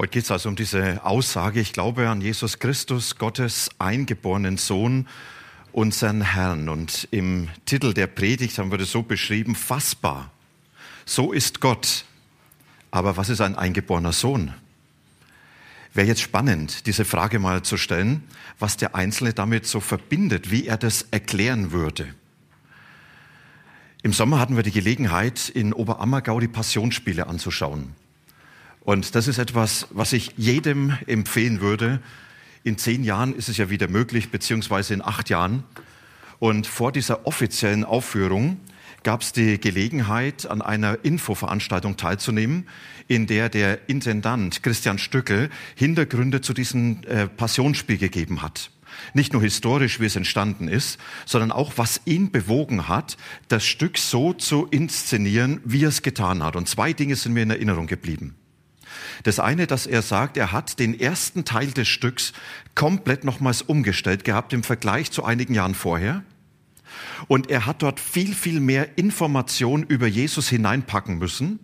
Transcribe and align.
Heute 0.00 0.10
geht 0.12 0.24
es 0.24 0.30
also 0.30 0.48
um 0.48 0.54
diese 0.54 1.04
Aussage, 1.04 1.58
ich 1.58 1.72
glaube 1.72 2.08
an 2.08 2.20
Jesus 2.20 2.60
Christus, 2.60 3.16
Gottes 3.16 3.68
eingeborenen 3.80 4.56
Sohn, 4.56 5.08
unseren 5.72 6.20
Herrn. 6.20 6.68
Und 6.68 7.08
im 7.10 7.48
Titel 7.64 7.92
der 7.94 8.06
Predigt 8.06 8.58
haben 8.58 8.70
wir 8.70 8.78
das 8.78 8.92
so 8.92 9.02
beschrieben, 9.02 9.56
fassbar. 9.56 10.30
So 11.04 11.32
ist 11.32 11.60
Gott. 11.60 12.04
Aber 12.92 13.16
was 13.16 13.28
ist 13.28 13.40
ein 13.40 13.58
eingeborener 13.58 14.12
Sohn? 14.12 14.54
Wäre 15.94 16.06
jetzt 16.06 16.20
spannend, 16.20 16.86
diese 16.86 17.04
Frage 17.04 17.40
mal 17.40 17.64
zu 17.64 17.76
stellen, 17.76 18.22
was 18.60 18.76
der 18.76 18.94
Einzelne 18.94 19.32
damit 19.34 19.66
so 19.66 19.80
verbindet, 19.80 20.52
wie 20.52 20.68
er 20.68 20.76
das 20.76 21.06
erklären 21.10 21.72
würde. 21.72 22.14
Im 24.04 24.12
Sommer 24.12 24.38
hatten 24.38 24.54
wir 24.54 24.62
die 24.62 24.70
Gelegenheit, 24.70 25.48
in 25.48 25.72
Oberammergau 25.72 26.38
die 26.38 26.46
Passionsspiele 26.46 27.26
anzuschauen. 27.26 27.96
Und 28.88 29.14
das 29.14 29.28
ist 29.28 29.36
etwas, 29.36 29.86
was 29.90 30.14
ich 30.14 30.32
jedem 30.38 30.96
empfehlen 31.06 31.60
würde. 31.60 32.00
In 32.64 32.78
zehn 32.78 33.04
Jahren 33.04 33.34
ist 33.34 33.50
es 33.50 33.58
ja 33.58 33.68
wieder 33.68 33.86
möglich, 33.86 34.30
beziehungsweise 34.30 34.94
in 34.94 35.02
acht 35.02 35.28
Jahren. 35.28 35.62
Und 36.38 36.66
vor 36.66 36.90
dieser 36.90 37.26
offiziellen 37.26 37.84
Aufführung 37.84 38.58
gab 39.02 39.20
es 39.20 39.32
die 39.32 39.60
Gelegenheit, 39.60 40.46
an 40.46 40.62
einer 40.62 41.04
Infoveranstaltung 41.04 41.98
teilzunehmen, 41.98 42.66
in 43.08 43.26
der 43.26 43.50
der 43.50 43.90
Intendant 43.90 44.62
Christian 44.62 44.96
Stückel 44.96 45.50
Hintergründe 45.74 46.40
zu 46.40 46.54
diesem 46.54 47.02
äh, 47.04 47.26
Passionsspiel 47.26 47.98
gegeben 47.98 48.40
hat. 48.40 48.70
Nicht 49.12 49.34
nur 49.34 49.42
historisch, 49.42 50.00
wie 50.00 50.06
es 50.06 50.16
entstanden 50.16 50.66
ist, 50.66 50.98
sondern 51.26 51.52
auch, 51.52 51.74
was 51.76 52.00
ihn 52.06 52.30
bewogen 52.30 52.88
hat, 52.88 53.18
das 53.48 53.66
Stück 53.66 53.98
so 53.98 54.32
zu 54.32 54.66
inszenieren, 54.70 55.60
wie 55.66 55.84
er 55.84 55.90
es 55.90 56.00
getan 56.00 56.42
hat. 56.42 56.56
Und 56.56 56.70
zwei 56.70 56.94
Dinge 56.94 57.16
sind 57.16 57.34
mir 57.34 57.42
in 57.42 57.50
Erinnerung 57.50 57.86
geblieben. 57.86 58.34
Das 59.22 59.38
eine, 59.38 59.66
dass 59.66 59.86
er 59.86 60.02
sagt, 60.02 60.36
er 60.36 60.52
hat 60.52 60.78
den 60.78 60.98
ersten 60.98 61.44
Teil 61.44 61.68
des 61.68 61.88
Stücks 61.88 62.32
komplett 62.74 63.24
nochmals 63.24 63.62
umgestellt 63.62 64.24
gehabt 64.24 64.52
im 64.52 64.62
Vergleich 64.62 65.10
zu 65.10 65.24
einigen 65.24 65.54
Jahren 65.54 65.74
vorher. 65.74 66.22
Und 67.26 67.50
er 67.50 67.66
hat 67.66 67.82
dort 67.82 68.00
viel, 68.00 68.34
viel 68.34 68.60
mehr 68.60 68.96
Information 68.96 69.82
über 69.82 70.06
Jesus 70.06 70.48
hineinpacken 70.48 71.18
müssen, 71.18 71.58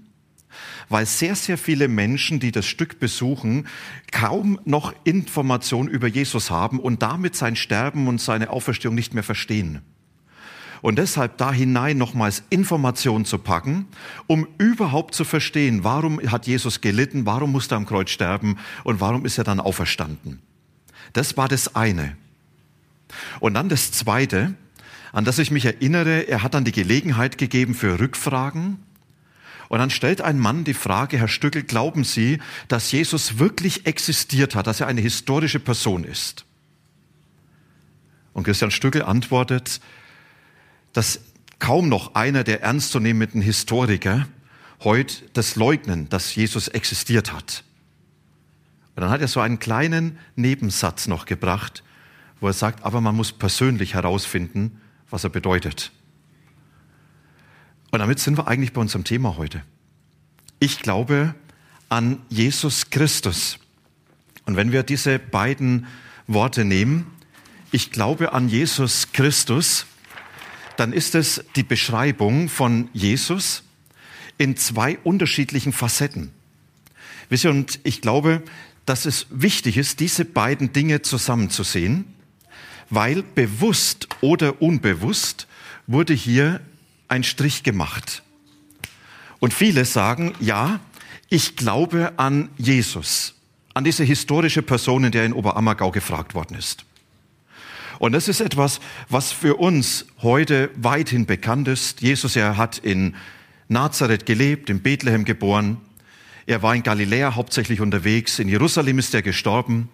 weil 0.89 1.07
sehr, 1.07 1.35
sehr 1.35 1.59
viele 1.59 1.89
Menschen, 1.89 2.41
die 2.41 2.53
das 2.53 2.67
Stück 2.67 3.01
besuchen, 3.01 3.67
kaum 4.13 4.61
noch 4.65 4.95
Information 5.05 5.89
über 5.89 6.07
Jesus 6.07 6.51
haben 6.51 6.79
und 6.79 7.03
damit 7.03 7.37
sein 7.37 7.57
Sterben 7.57 8.07
und 8.07 8.21
seine 8.21 8.51
Auferstehung 8.51 8.95
nicht 8.95 9.15
mehr 9.15 9.23
verstehen. 9.23 9.83
Und 10.85 10.97
deshalb 10.97 11.39
da 11.39 11.51
hinein 11.51 11.97
nochmals 11.97 12.43
Informationen 12.51 13.25
zu 13.25 13.39
packen, 13.39 13.87
um 14.27 14.47
überhaupt 14.59 15.15
zu 15.15 15.25
verstehen, 15.25 15.83
warum 15.83 16.21
hat 16.31 16.47
Jesus 16.47 16.83
gelitten, 16.83 17.25
warum 17.25 17.53
musste 17.53 17.75
er 17.75 17.79
am 17.79 17.87
Kreuz 17.87 18.11
sterben 18.11 18.59
und 18.83 19.01
warum 19.01 19.25
ist 19.25 19.39
er 19.39 19.45
dann 19.45 19.61
auferstanden. 19.61 20.43
Das 21.15 21.39
war 21.39 21.49
das 21.49 21.75
eine. 21.75 22.19
Und 23.41 23.55
dann 23.55 23.71
das 23.71 23.93
zweite, 23.93 24.57
an 25.11 25.25
das 25.25 25.39
ich 25.39 25.51
mich 25.51 25.65
erinnere, 25.65 26.29
er 26.29 26.43
hat 26.43 26.53
dann 26.53 26.67
die 26.67 26.73
Gelegenheit 26.73 27.39
gegeben 27.39 27.75
für 27.75 27.99
Rückfragen. 27.99 28.77
Und 29.71 29.79
dann 29.79 29.89
stellt 29.89 30.21
ein 30.21 30.39
Mann 30.39 30.65
die 30.65 30.75
Frage, 30.75 31.17
Herr 31.17 31.29
Stückel, 31.29 31.63
glauben 31.63 32.05
Sie, 32.05 32.43
dass 32.69 32.93
Jesus 32.93 33.39
wirklich 33.39 33.87
existiert 33.87 34.55
hat, 34.55 34.67
dass 34.67 34.81
er 34.83 34.89
eine 34.89 35.01
historische 35.01 35.61
Person 35.61 36.05
ist? 36.05 36.45
Und 38.35 38.45
Christian 38.45 38.71
Stückel 38.71 39.03
antwortet, 39.03 39.81
dass 40.95 41.21
kaum 41.59 41.91
noch 41.91 42.15
einer 42.15 42.45
der 42.45 42.63
ernstzunehmenden 42.63 43.43
Historiker 43.43 44.27
heute 44.83 45.25
das 45.35 45.57
leugnen, 45.57 46.09
dass 46.09 46.35
Jesus 46.35 46.69
existiert 46.69 47.33
hat. 47.33 47.65
Und 48.97 49.03
dann 49.03 49.11
hat 49.11 49.21
er 49.21 49.29
so 49.29 49.41
einen 49.41 49.59
kleinen 49.59 50.19
Nebensatz 50.37 51.07
noch 51.07 51.27
gebracht, 51.27 51.83
wo 52.41 52.47
er 52.47 52.53
sagt, 52.53 52.85
aber 52.85 53.01
man 53.01 53.17
muss 53.17 53.33
persönlich 53.33 53.95
herausfinden, 53.95 54.81
was 55.11 55.25
er 55.25 55.31
bedeutet. 55.31 55.91
Und 57.91 57.99
damit 57.99 58.19
sind 58.19 58.39
wir 58.39 58.49
eigentlich 58.49 58.73
bei 58.73 58.81
unserem 58.81 59.05
Thema 59.05 59.37
heute. 59.37 59.63
Ich 60.61 60.81
glaube 60.81 61.35
an 61.89 62.19
Jesus 62.29 62.91
Christus. 62.91 63.59
Und 64.47 64.57
wenn 64.57 64.73
wir 64.73 64.83
diese 64.83 65.19
beiden 65.19 65.87
Worte 66.27 66.65
nehmen, 66.65 67.07
ich 67.73 67.91
glaube 67.91 68.33
an 68.33 68.49
Jesus 68.49 69.13
Christus, 69.13 69.87
dann 70.77 70.93
ist 70.93 71.15
es 71.15 71.45
die 71.57 71.63
Beschreibung 71.63 72.49
von 72.49 72.89
Jesus 72.93 73.63
in 74.39 74.57
zwei 74.57 74.99
unterschiedlichen 74.99 75.73
Facetten. 75.73 76.31
Wisst 77.29 77.45
ihr, 77.45 77.51
und 77.51 77.81
ich 77.85 78.01
glaube, 78.01 78.43
dass 78.87 79.07
es 79.07 79.27
wichtig 79.31 79.77
ist, 79.77 80.01
diese 80.01 80.25
beiden 80.25 80.73
Dinge 80.73 81.03
zusammenzusehen, 81.03 82.05
weil 82.91 83.23
bewusst 83.23 84.09
oder 84.21 84.61
unbewusst 84.61 85.47
wurde 85.87 86.15
hier 86.15 86.61
ein 87.09 87.25
Strich 87.25 87.63
gemacht. 87.63 88.23
Und 89.39 89.55
viele 89.55 89.85
sagen, 89.85 90.35
ja, 90.41 90.81
ich 91.31 91.57
glaube 91.57 92.13
an 92.17 92.49
Jesus, 92.57 93.35
an 93.73 93.85
diese 93.85 94.05
historische 94.05 94.63
Person, 94.63 95.05
in 95.05 95.13
der 95.13 95.25
in 95.25 95.33
Oberammergau 95.33 95.91
gefragt 95.91 96.35
worden 96.35 96.57
ist. 96.57 96.85
Und 98.05 98.13
das 98.13 98.29
ist 98.29 98.43
etwas, 98.43 98.81
was 99.09 99.33
für 99.33 99.55
uns 99.55 100.05
heute 100.21 100.69
weithin 100.77 101.25
bekannt 101.25 101.69
ist. 101.69 102.03
Jesus, 102.03 102.37
er 102.37 102.59
hat 102.59 102.77
in 102.77 103.15
Nazareth 103.69 104.27
gelebt, 104.27 104.69
in 104.69 104.83
Bethlehem 104.83 105.25
geboren. 105.25 105.79
Er 106.45 106.63
war 106.63 106.75
in 106.75 106.83
Galiläa 106.83 107.35
hauptsächlich 107.35 107.81
unterwegs. 107.81 108.39
In 108.39 108.51
Jerusalem 108.51 108.99
ist 108.99 109.15
er 109.15 109.23
gestorben. 109.23 109.89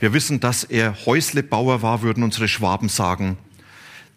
Wir 0.00 0.14
wissen, 0.14 0.40
dass 0.40 0.64
er 0.64 1.04
Häuslebauer 1.04 1.82
war, 1.82 2.00
würden 2.00 2.24
unsere 2.24 2.48
Schwaben 2.48 2.88
sagen. 2.88 3.36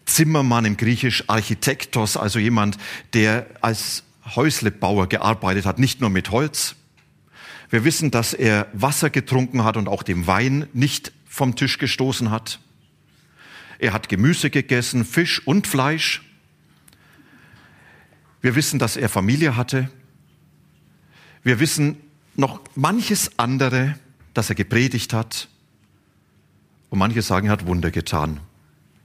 Zimmermann 0.06 0.64
im 0.64 0.78
Griechisch, 0.78 1.24
Architektos, 1.26 2.16
also 2.16 2.38
jemand, 2.38 2.78
der 3.12 3.48
als 3.60 4.02
Häuslebauer 4.34 5.10
gearbeitet 5.10 5.66
hat, 5.66 5.78
nicht 5.78 6.00
nur 6.00 6.08
mit 6.08 6.30
Holz. 6.30 6.74
Wir 7.68 7.84
wissen, 7.84 8.10
dass 8.10 8.32
er 8.32 8.68
Wasser 8.72 9.10
getrunken 9.10 9.62
hat 9.62 9.76
und 9.76 9.90
auch 9.90 10.04
dem 10.04 10.26
Wein 10.26 10.68
nicht 10.72 11.12
vom 11.28 11.54
Tisch 11.54 11.76
gestoßen 11.76 12.30
hat. 12.30 12.60
Er 13.80 13.94
hat 13.94 14.10
Gemüse 14.10 14.50
gegessen, 14.50 15.06
Fisch 15.06 15.46
und 15.46 15.66
Fleisch. 15.66 16.20
Wir 18.42 18.54
wissen, 18.54 18.78
dass 18.78 18.98
er 18.98 19.08
Familie 19.08 19.56
hatte. 19.56 19.88
Wir 21.42 21.60
wissen 21.60 21.96
noch 22.36 22.60
manches 22.74 23.38
andere, 23.38 23.98
dass 24.34 24.50
er 24.50 24.54
gepredigt 24.54 25.14
hat. 25.14 25.48
Und 26.90 26.98
manche 26.98 27.22
sagen, 27.22 27.46
er 27.46 27.52
hat 27.52 27.66
Wunder 27.66 27.90
getan, 27.90 28.40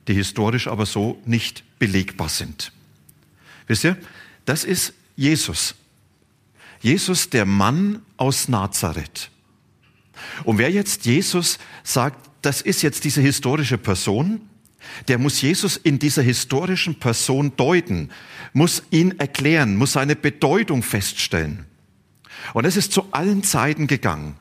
die 0.09 0.13
historisch 0.13 0.67
aber 0.67 0.85
so 0.85 1.21
nicht 1.25 1.63
belegbar 1.79 2.27
sind. 2.27 2.73
Wisst 3.67 3.85
ihr, 3.85 3.95
das 4.43 4.65
ist 4.65 4.93
Jesus. 5.15 5.75
Jesus, 6.81 7.29
der 7.29 7.45
Mann 7.45 8.01
aus 8.17 8.49
Nazareth. 8.49 9.31
Und 10.43 10.57
wer 10.57 10.69
jetzt 10.69 11.05
Jesus 11.05 11.59
sagt, 11.83 12.29
das 12.41 12.59
ist 12.59 12.81
jetzt 12.81 13.05
diese 13.05 13.21
historische 13.21 13.77
Person, 13.77 14.41
der 15.07 15.17
muss 15.17 15.41
Jesus 15.41 15.77
in 15.77 15.99
dieser 15.99 16.21
historischen 16.21 16.99
Person 16.99 17.53
deuten, 17.57 18.09
muss 18.53 18.83
ihn 18.91 19.19
erklären, 19.19 19.75
muss 19.75 19.93
seine 19.93 20.15
Bedeutung 20.15 20.83
feststellen. 20.83 21.65
Und 22.53 22.65
es 22.65 22.77
ist 22.77 22.91
zu 22.91 23.07
allen 23.11 23.43
Zeiten 23.43 23.87
gegangen. 23.87 24.35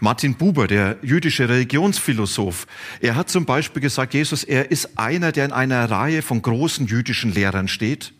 Martin 0.00 0.34
Buber, 0.34 0.66
der 0.66 0.96
jüdische 1.02 1.48
Religionsphilosoph, 1.48 2.66
er 3.00 3.16
hat 3.16 3.28
zum 3.28 3.44
Beispiel 3.44 3.82
gesagt, 3.82 4.14
Jesus, 4.14 4.44
er 4.44 4.70
ist 4.70 4.98
einer, 4.98 5.30
der 5.30 5.44
in 5.44 5.52
einer 5.52 5.90
Reihe 5.90 6.22
von 6.22 6.40
großen 6.40 6.86
jüdischen 6.86 7.32
Lehrern 7.32 7.68
steht 7.68 8.14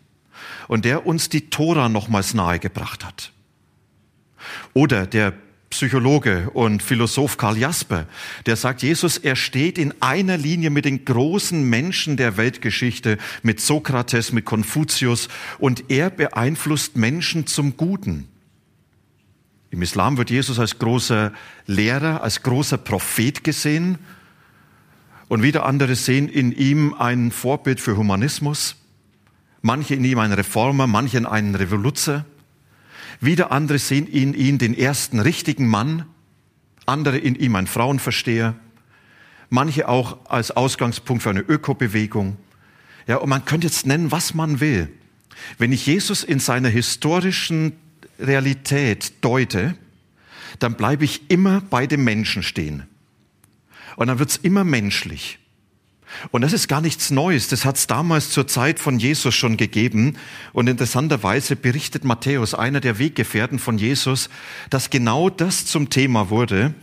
und 0.69 0.85
der 0.85 1.07
uns 1.07 1.31
die 1.31 1.49
Tora 1.49 1.89
nochmals 1.89 2.35
nahegebracht 2.35 3.05
hat. 3.05 3.33
Oder 4.75 5.07
der 5.07 5.33
Psychologe 5.71 6.51
und 6.51 6.83
Philosoph 6.83 7.37
Karl 7.37 7.57
Jasper, 7.57 8.07
der 8.47 8.57
sagt, 8.57 8.83
Jesus, 8.83 9.19
er 9.19 9.37
steht 9.37 9.79
in 9.79 9.95
einer 10.01 10.37
Linie 10.37 10.69
mit 10.69 10.85
den 10.85 11.05
großen 11.05 11.63
Menschen 11.63 12.17
der 12.17 12.37
Weltgeschichte, 12.37 13.19
mit 13.45 13.61
Sokrates, 13.61 14.33
mit 14.33 14.45
Konfuzius, 14.45 15.29
und 15.59 15.85
er 15.89 16.11
beeinflusst 16.11 16.97
Menschen 16.97 17.47
zum 17.47 17.77
Guten. 17.77 18.27
Im 19.71 19.83
Islam 19.83 20.17
wird 20.17 20.31
Jesus 20.31 20.59
als 20.59 20.81
großer 20.81 21.33
Lehrer, 21.67 22.23
als 22.23 22.43
großer 22.43 22.77
Prophet 22.77 23.45
gesehen. 23.45 23.99
Und 25.29 25.45
wieder 25.45 25.65
andere 25.65 25.95
sehen 25.95 26.29
in 26.29 26.51
ihm 26.51 26.95
ein 26.95 27.31
Vorbild 27.31 27.79
für 27.79 27.97
Humanismus. 27.97 28.75
Manche 29.63 29.95
in 29.95 30.05
ihm 30.05 30.19
einen 30.19 30.33
Reformer, 30.33 30.89
manche 30.89 31.19
in 31.19 31.27
einen 31.27 31.55
Revoluzer. 31.55 32.25
Wieder 33.21 33.53
andere 33.53 33.79
sehen 33.79 34.07
in 34.07 34.35
ihm 34.35 34.59
den 34.59 34.77
ersten 34.77 35.21
richtigen 35.21 35.69
Mann. 35.69 36.07
Andere 36.87 37.19
in 37.19 37.35
ihm 37.35 37.55
ein 37.55 37.67
Frauenversteher. 37.67 38.55
Manche 39.51 39.89
auch 39.89 40.31
als 40.31 40.51
Ausgangspunkt 40.53 41.23
für 41.23 41.31
eine 41.31 41.41
Ökobewegung. 41.41 42.37
Ja, 43.07 43.17
und 43.17 43.29
man 43.29 43.45
könnte 43.45 43.67
jetzt 43.67 43.87
nennen, 43.87 44.11
was 44.11 44.35
man 44.35 44.61
will. 44.61 44.89
Wenn 45.59 45.73
ich 45.73 45.87
Jesus 45.87 46.23
in 46.23 46.39
seiner 46.39 46.69
historischen 46.69 47.73
Realität 48.19 49.13
deute, 49.21 49.75
dann 50.59 50.75
bleibe 50.75 51.05
ich 51.05 51.31
immer 51.31 51.61
bei 51.61 51.87
dem 51.87 52.05
Menschen 52.05 52.43
stehen. 52.43 52.85
Und 53.97 54.07
dann 54.07 54.19
wird 54.19 54.31
es 54.31 54.37
immer 54.37 54.65
menschlich. 54.65 55.40
Und 56.31 56.43
das 56.43 56.53
ist 56.53 56.69
gar 56.69 56.81
nichts 56.81 57.11
Neues. 57.11 57.49
Das 57.49 57.65
hat 57.65 57.77
es 57.77 57.87
damals 57.87 58.31
zur 58.31 58.47
Zeit 58.47 58.79
von 58.79 58.99
Jesus 58.99 59.35
schon 59.35 59.57
gegeben. 59.57 60.17
Und 60.53 60.69
interessanterweise 60.69 61.57
berichtet 61.57 62.05
Matthäus, 62.05 62.55
einer 62.55 62.81
der 62.81 62.99
Weggefährten 62.99 63.59
von 63.59 63.79
Jesus, 63.79 64.29
dass 64.71 64.91
genau 64.91 65.31
das 65.31 65.67
zum 65.67 65.91
Thema 65.91 66.31
wurde. 66.31 66.75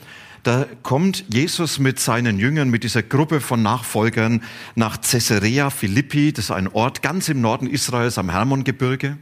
Da 0.43 0.65
kommt 0.81 1.25
Jesus 1.27 1.77
mit 1.77 1.99
seinen 1.99 2.39
Jüngern, 2.39 2.69
mit 2.69 2.83
dieser 2.83 3.03
Gruppe 3.03 3.41
von 3.41 3.61
Nachfolgern 3.61 4.41
nach 4.75 5.01
Caesarea 5.01 5.69
Philippi. 5.69 6.31
Das 6.31 6.45
ist 6.45 6.51
ein 6.51 6.69
Ort 6.69 7.01
ganz 7.01 7.27
im 7.27 7.41
Norden 7.41 7.67
Israels 7.67 8.17
am 8.17 8.29
Hermongebirge. 8.29 9.17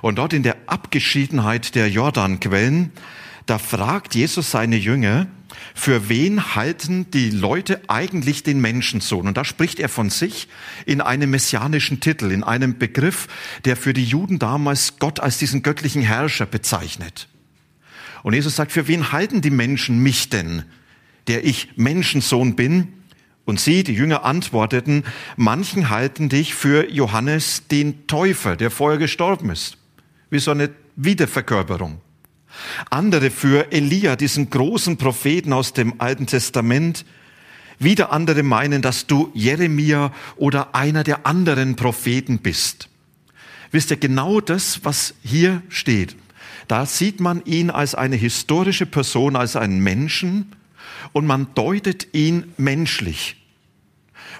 Und 0.00 0.18
dort 0.18 0.32
in 0.32 0.42
der 0.42 0.56
Abgeschiedenheit 0.66 1.74
der 1.74 1.90
Jordanquellen, 1.90 2.92
da 3.46 3.58
fragt 3.58 4.14
Jesus 4.14 4.50
seine 4.50 4.76
Jünger, 4.76 5.26
für 5.74 6.08
wen 6.08 6.54
halten 6.54 7.10
die 7.10 7.30
Leute 7.30 7.80
eigentlich 7.88 8.42
den 8.42 8.60
Menschensohn? 8.60 9.26
Und 9.26 9.36
da 9.36 9.44
spricht 9.44 9.80
er 9.80 9.88
von 9.88 10.10
sich 10.10 10.48
in 10.86 11.00
einem 11.00 11.30
messianischen 11.30 12.00
Titel, 12.00 12.30
in 12.30 12.44
einem 12.44 12.78
Begriff, 12.78 13.28
der 13.64 13.76
für 13.76 13.92
die 13.92 14.04
Juden 14.04 14.38
damals 14.38 14.98
Gott 14.98 15.20
als 15.20 15.38
diesen 15.38 15.62
göttlichen 15.62 16.02
Herrscher 16.02 16.46
bezeichnet. 16.46 17.28
Und 18.22 18.34
Jesus 18.34 18.56
sagt, 18.56 18.72
für 18.72 18.88
wen 18.88 19.12
halten 19.12 19.40
die 19.40 19.50
Menschen 19.50 19.98
mich 19.98 20.28
denn, 20.28 20.64
der 21.26 21.44
ich 21.44 21.76
Menschensohn 21.76 22.56
bin? 22.56 22.88
Und 23.44 23.58
sie, 23.58 23.82
die 23.82 23.94
Jünger, 23.94 24.24
antworteten, 24.24 25.04
manchen 25.36 25.90
halten 25.90 26.28
dich 26.28 26.54
für 26.54 26.88
Johannes 26.90 27.66
den 27.66 28.06
Täufer, 28.06 28.54
der 28.54 28.70
vorher 28.70 28.98
gestorben 28.98 29.50
ist. 29.50 29.78
Wie 30.30 30.38
so 30.38 30.52
eine 30.52 30.70
Wiederverkörperung. 30.94 32.00
Andere 32.90 33.30
für 33.30 33.72
Elia, 33.72 34.16
diesen 34.16 34.50
großen 34.50 34.96
Propheten 34.96 35.52
aus 35.52 35.72
dem 35.72 36.00
Alten 36.00 36.26
Testament. 36.26 37.04
Wieder 37.78 38.12
andere 38.12 38.42
meinen, 38.42 38.82
dass 38.82 39.06
du 39.06 39.30
Jeremia 39.34 40.12
oder 40.36 40.74
einer 40.74 41.04
der 41.04 41.26
anderen 41.26 41.76
Propheten 41.76 42.38
bist. 42.38 42.88
Wisst 43.70 43.90
ihr, 43.90 43.96
genau 43.96 44.40
das, 44.40 44.84
was 44.84 45.14
hier 45.22 45.62
steht, 45.68 46.16
da 46.68 46.86
sieht 46.86 47.20
man 47.20 47.44
ihn 47.44 47.70
als 47.70 47.94
eine 47.94 48.16
historische 48.16 48.86
Person, 48.86 49.34
als 49.34 49.56
einen 49.56 49.80
Menschen 49.80 50.52
und 51.12 51.26
man 51.26 51.48
deutet 51.54 52.08
ihn 52.12 52.52
menschlich. 52.56 53.36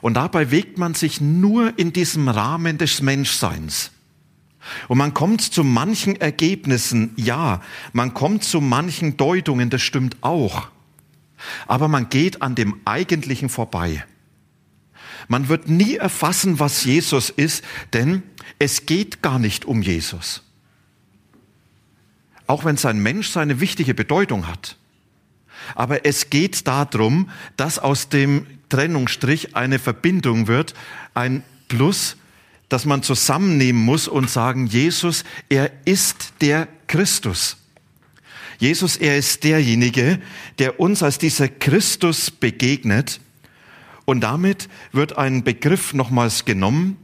Und 0.01 0.15
dabei 0.15 0.51
wägt 0.51 0.79
man 0.79 0.95
sich 0.95 1.21
nur 1.21 1.79
in 1.79 1.93
diesem 1.93 2.29
Rahmen 2.29 2.79
des 2.79 3.03
Menschseins. 3.03 3.91
Und 4.89 4.99
man 4.99 5.15
kommt 5.15 5.41
zu 5.41 5.65
manchen 5.65 6.21
Ergebnissen, 6.21 7.13
ja, 7.17 7.61
man 7.93 8.15
kommt 8.15 8.45
zu 8.45 8.61
manchen 8.61 9.17
Deutungen, 9.17 9.71
das 9.71 9.83
stimmt 9.83 10.17
auch. 10.21 10.69
Aber 11.67 11.89
man 11.89 12.09
geht 12.09 12.43
an 12.43 12.55
dem 12.55 12.81
Eigentlichen 12.85 13.49
vorbei. 13.49 14.05
Man 15.29 15.49
wird 15.49 15.69
nie 15.69 15.97
erfassen, 15.97 16.59
was 16.59 16.85
Jesus 16.85 17.31
ist, 17.31 17.65
denn 17.93 18.23
es 18.59 18.87
geht 18.87 19.23
gar 19.23 19.39
nicht 19.39 19.65
um 19.65 19.83
Jesus. 19.83 20.43
Auch 22.47 22.65
wenn 22.65 22.77
sein 22.77 22.99
Mensch 22.99 23.31
seine 23.31 23.61
wichtige 23.61 23.95
Bedeutung 23.95 24.47
hat. 24.47 24.77
Aber 25.75 26.05
es 26.07 26.31
geht 26.31 26.67
darum, 26.67 27.31
dass 27.57 27.79
aus 27.79 28.09
dem 28.09 28.47
Trennungsstrich 28.69 29.55
eine 29.55 29.79
Verbindung 29.79 30.49
wird, 30.49 30.75
ein 31.15 31.45
Plus, 31.69 32.17
dass 32.73 32.87
man 32.87 33.03
zusammennehmen 33.03 33.83
muss 33.83 34.09
und 34.09 34.31
sagen, 34.31 34.67
Jesus, 34.67 35.25
er 35.51 35.71
ist 35.85 36.33
der 36.41 36.69
Christus. 36.87 37.59
Jesus, 38.59 38.97
er 38.97 39.19
ist 39.19 39.45
derjenige, 39.45 40.21
der 40.59 40.81
uns 40.81 41.03
als 41.03 41.19
dieser 41.19 41.49
Christus 41.49 42.31
begegnet. 42.31 43.21
Und 44.07 44.23
damit 44.23 44.71
wird 44.91 45.19
ein 45.19 45.45
Begriff 45.45 45.93
nochmals 45.93 46.47
genommen 46.47 46.97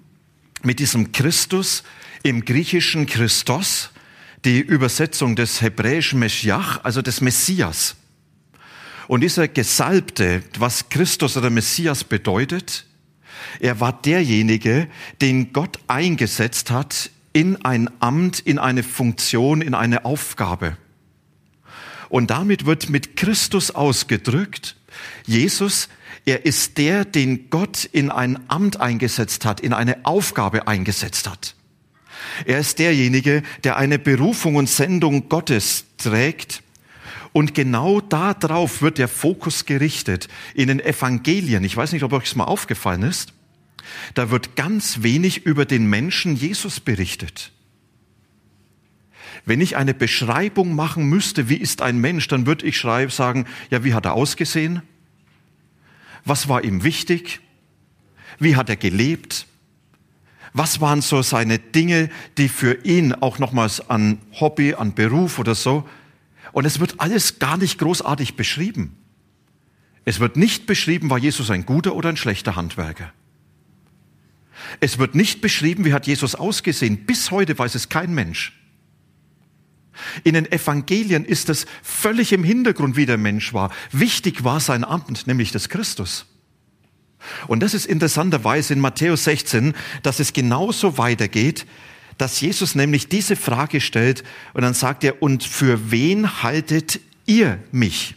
mit 0.63 0.79
diesem 0.79 1.13
Christus 1.13 1.83
im 2.23 2.47
griechischen 2.47 3.07
Christos, 3.07 3.91
die 4.47 4.61
Übersetzung 4.61 5.37
des 5.37 5.61
hebräischen 5.61 6.19
Meschiach, 6.19 6.81
also 6.83 7.03
des 7.03 7.21
Messias. 7.21 7.97
Und 9.07 9.21
dieser 9.21 9.49
Gesalbte, 9.49 10.43
was 10.59 10.89
Christus 10.89 11.37
oder 11.37 11.51
Messias 11.51 12.05
bedeutet, 12.05 12.87
er 13.61 13.81
war 13.81 13.93
derjenige, 13.93 14.89
den 15.21 15.53
Gott 15.53 15.79
eingesetzt 15.87 16.71
hat 16.71 17.11
in 17.33 17.65
ein 17.65 17.91
Amt, 18.01 18.41
in 18.41 18.59
eine 18.59 18.83
Funktion, 18.83 19.61
in 19.61 19.75
eine 19.75 20.05
Aufgabe. 20.05 20.77
Und 22.09 22.31
damit 22.31 22.67
wird 22.67 22.89
mit 22.89 23.17
Christus 23.17 23.71
ausgedrückt, 23.71 24.77
Jesus, 25.27 25.89
er 26.25 26.45
ist 26.45 26.79
der, 26.79 27.05
den 27.05 27.51
Gott 27.51 27.85
in 27.85 28.11
ein 28.11 28.39
Amt 28.49 28.81
eingesetzt 28.81 29.45
hat, 29.45 29.61
in 29.61 29.73
eine 29.73 30.05
Aufgabe 30.05 30.67
eingesetzt 30.67 31.29
hat. 31.29 31.55
Er 32.45 32.59
ist 32.59 32.79
derjenige, 32.79 33.43
der 33.65 33.77
eine 33.77 33.99
Berufung 33.99 34.57
und 34.57 34.69
Sendung 34.69 35.29
Gottes 35.29 35.85
trägt. 35.97 36.63
Und 37.39 37.55
genau 37.55 38.01
darauf 38.01 38.83
wird 38.83 38.99
der 38.99 39.07
Fokus 39.07 39.65
gerichtet 39.65 40.27
in 40.55 40.67
den 40.67 40.81
Evangelien. 40.81 41.63
Ich 41.63 41.77
weiß 41.77 41.93
nicht, 41.93 42.03
ob 42.03 42.13
euch 42.13 42.25
das 42.25 42.35
mal 42.35 42.47
aufgefallen 42.47 43.05
ist. 43.05 43.33
Da 44.15 44.33
wird 44.33 44.57
ganz 44.57 45.05
wenig 45.05 45.47
über 45.47 45.65
den 45.65 45.89
Menschen 45.89 46.35
Jesus 46.35 46.81
berichtet. 46.81 47.53
Wenn 49.45 49.61
ich 49.61 49.77
eine 49.77 49.95
Beschreibung 49.95 50.75
machen 50.75 51.05
müsste, 51.09 51.49
wie 51.49 51.55
ist 51.55 51.81
ein 51.81 51.99
Mensch, 51.99 52.27
dann 52.27 52.45
würde 52.45 52.67
ich 52.67 52.77
schreiben, 52.77 53.13
sagen, 53.13 53.47
ja, 53.71 53.85
wie 53.85 53.95
hat 53.95 54.05
er 54.05 54.15
ausgesehen? 54.15 54.83
Was 56.25 56.49
war 56.49 56.65
ihm 56.65 56.83
wichtig? 56.83 57.39
Wie 58.41 58.57
hat 58.57 58.69
er 58.69 58.75
gelebt? 58.75 59.47
Was 60.55 60.81
waren 60.81 61.03
so 61.03 61.23
seine 61.23 61.61
Dinge, 61.61 62.11
die 62.37 62.49
für 62.49 62.85
ihn 62.85 63.13
auch 63.13 63.39
nochmals 63.39 63.89
an 63.89 64.19
Hobby, 64.41 64.75
an 64.75 64.95
Beruf 64.95 65.39
oder 65.39 65.55
so? 65.55 65.89
Und 66.53 66.65
es 66.65 66.81
wird 66.81 67.01
alles 67.01 67.39
gar 67.39 67.57
nicht 67.57 67.79
großartig 67.79 68.37
beschrieben. 68.37 68.97
Es 70.05 70.21
wird 70.21 70.37
nicht 70.37 70.67
beschrieben, 70.67 71.11
war 71.11 71.19
Jesus 71.19 71.51
ein 71.51 71.67
guter 71.67 71.95
oder 71.95 72.09
ein 72.09 72.17
schlechter 72.17 72.57
Handwerker. 72.57 73.13
Es 74.81 74.99
wird 74.99 75.15
nicht 75.15 75.41
beschrieben, 75.41 75.85
wie 75.85 75.93
hat 75.93 76.07
Jesus 76.07 76.35
ausgesehen. 76.35 77.05
Bis 77.07 77.31
heute 77.31 77.59
weiß 77.59 77.75
es 77.75 77.89
kein 77.89 78.15
Mensch. 78.15 78.55
In 80.25 80.35
den 80.35 80.51
Evangelien 80.51 81.25
ist 81.25 81.49
es 81.49 81.67
völlig 81.83 82.33
im 82.33 82.45
Hintergrund, 82.45 82.97
wie 82.97 83.07
der 83.07 83.19
Mensch 83.19 83.53
war. 83.53 83.71
Wichtig 83.91 84.45
war 84.45 84.61
sein 84.61 84.85
Amt, 84.85 85.27
nämlich 85.27 85.51
des 85.51 85.69
Christus. 85.69 86.27
Und 87.49 87.61
das 87.61 87.75
ist 87.75 87.87
interessanterweise 87.87 88.73
in 88.73 88.81
Matthäus 88.81 89.25
16, 89.25 89.75
dass 90.03 90.21
es 90.21 90.33
genauso 90.33 90.99
weitergeht, 90.99 91.67
dass 92.19 92.41
Jesus 92.41 92.75
nämlich 92.75 93.09
diese 93.09 93.37
Frage 93.37 93.81
stellt 93.81 94.25
und 94.53 94.63
dann 94.63 94.75
sagt 94.75 95.05
er, 95.05 95.23
und 95.23 95.45
für 95.45 95.91
wen 95.91 96.43
haltet 96.43 97.01
ihr 97.27 97.63
mich? 97.71 98.17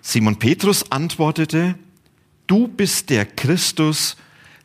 Simon 0.00 0.38
Petrus 0.38 0.90
antwortete, 0.90 1.76
du 2.46 2.66
bist 2.66 3.10
der 3.10 3.24
Christus, 3.24 4.16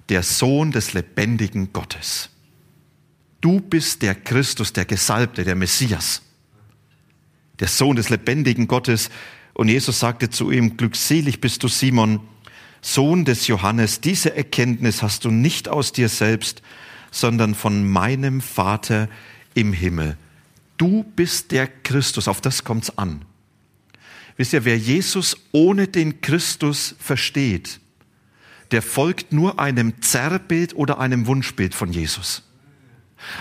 der 0.09 0.23
Sohn 0.23 0.71
des 0.71 0.93
lebendigen 0.93 1.73
Gottes. 1.73 2.29
Du 3.41 3.59
bist 3.59 4.01
der 4.01 4.15
Christus, 4.15 4.73
der 4.73 4.85
Gesalbte, 4.85 5.43
der 5.43 5.55
Messias, 5.55 6.23
der 7.59 7.67
Sohn 7.67 7.95
des 7.95 8.09
lebendigen 8.09 8.67
Gottes. 8.67 9.09
Und 9.53 9.67
Jesus 9.67 9.99
sagte 9.99 10.29
zu 10.29 10.49
ihm, 10.49 10.77
glückselig 10.77 11.39
bist 11.39 11.61
du, 11.61 11.67
Simon, 11.67 12.21
Sohn 12.81 13.25
des 13.25 13.47
Johannes, 13.47 14.01
diese 14.01 14.35
Erkenntnis 14.35 15.01
hast 15.01 15.25
du 15.25 15.31
nicht 15.31 15.69
aus 15.69 15.91
dir 15.91 16.09
selbst, 16.09 16.61
sondern 17.11 17.55
von 17.55 17.89
meinem 17.89 18.41
Vater 18.41 19.09
im 19.53 19.73
Himmel. 19.73 20.17
Du 20.77 21.03
bist 21.03 21.51
der 21.51 21.67
Christus, 21.67 22.27
auf 22.27 22.41
das 22.41 22.63
kommt's 22.63 22.97
an. 22.97 23.23
Wisst 24.35 24.53
ihr, 24.53 24.65
wer 24.65 24.77
Jesus 24.77 25.35
ohne 25.51 25.87
den 25.87 26.21
Christus 26.21 26.95
versteht, 26.99 27.79
der 28.71 28.83
folgt 28.83 29.33
nur 29.33 29.59
einem 29.59 30.01
Zerrbild 30.01 30.75
oder 30.75 30.99
einem 30.99 31.25
Wunschbild 31.25 31.73
von 31.73 31.91
Jesus. 31.91 32.43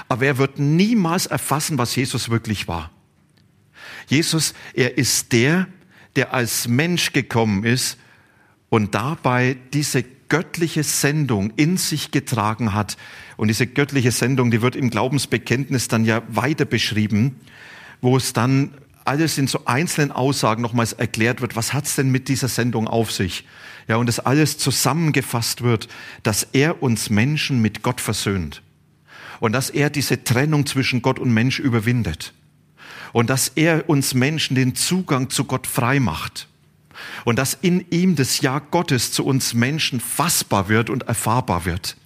Aber 0.08 0.24
er 0.24 0.38
wird 0.38 0.58
niemals 0.58 1.26
erfassen, 1.26 1.76
was 1.76 1.94
Jesus 1.94 2.30
wirklich 2.30 2.66
war. 2.66 2.90
Jesus, 4.08 4.54
er 4.72 4.96
ist 4.96 5.32
der, 5.32 5.68
der 6.14 6.32
als 6.32 6.66
Mensch 6.68 7.12
gekommen 7.12 7.64
ist 7.64 7.98
und 8.68 8.94
dabei 8.94 9.56
diese 9.72 10.04
göttliche 10.28 10.82
Sendung 10.82 11.52
in 11.56 11.76
sich 11.76 12.10
getragen 12.10 12.74
hat. 12.74 12.96
Und 13.36 13.48
diese 13.48 13.66
göttliche 13.66 14.10
Sendung, 14.10 14.50
die 14.50 14.62
wird 14.62 14.76
im 14.76 14.90
Glaubensbekenntnis 14.90 15.88
dann 15.88 16.04
ja 16.04 16.22
weiter 16.28 16.64
beschrieben, 16.64 17.36
wo 18.00 18.16
es 18.16 18.32
dann 18.32 18.72
alles 19.04 19.38
in 19.38 19.46
so 19.46 19.64
einzelnen 19.66 20.10
Aussagen 20.10 20.62
nochmals 20.62 20.92
erklärt 20.92 21.40
wird, 21.40 21.54
was 21.54 21.72
hat's 21.72 21.94
denn 21.94 22.10
mit 22.10 22.28
dieser 22.28 22.48
Sendung 22.48 22.88
auf 22.88 23.12
sich? 23.12 23.44
Ja, 23.86 23.96
und 23.96 24.06
das 24.06 24.18
alles 24.18 24.58
zusammengefasst 24.58 25.62
wird, 25.62 25.88
dass 26.24 26.42
er 26.52 26.82
uns 26.82 27.08
Menschen 27.08 27.62
mit 27.62 27.82
Gott 27.82 28.00
versöhnt. 28.00 28.62
Und 29.38 29.52
dass 29.52 29.70
er 29.70 29.90
diese 29.90 30.24
Trennung 30.24 30.66
zwischen 30.66 31.02
Gott 31.02 31.20
und 31.20 31.32
Mensch 31.32 31.60
überwindet. 31.60 32.32
Und 33.12 33.30
dass 33.30 33.48
er 33.54 33.88
uns 33.88 34.14
Menschen 34.14 34.56
den 34.56 34.74
Zugang 34.74 35.30
zu 35.30 35.44
Gott 35.44 35.68
frei 35.68 36.00
macht. 36.00 36.48
Und 37.24 37.38
dass 37.38 37.54
in 37.54 37.84
ihm 37.90 38.16
das 38.16 38.40
Ja 38.40 38.58
Gottes 38.58 39.12
zu 39.12 39.24
uns 39.24 39.54
Menschen 39.54 40.00
fassbar 40.00 40.68
wird 40.68 40.90
und 40.90 41.04
erfahrbar 41.04 41.64
wird. 41.64 41.96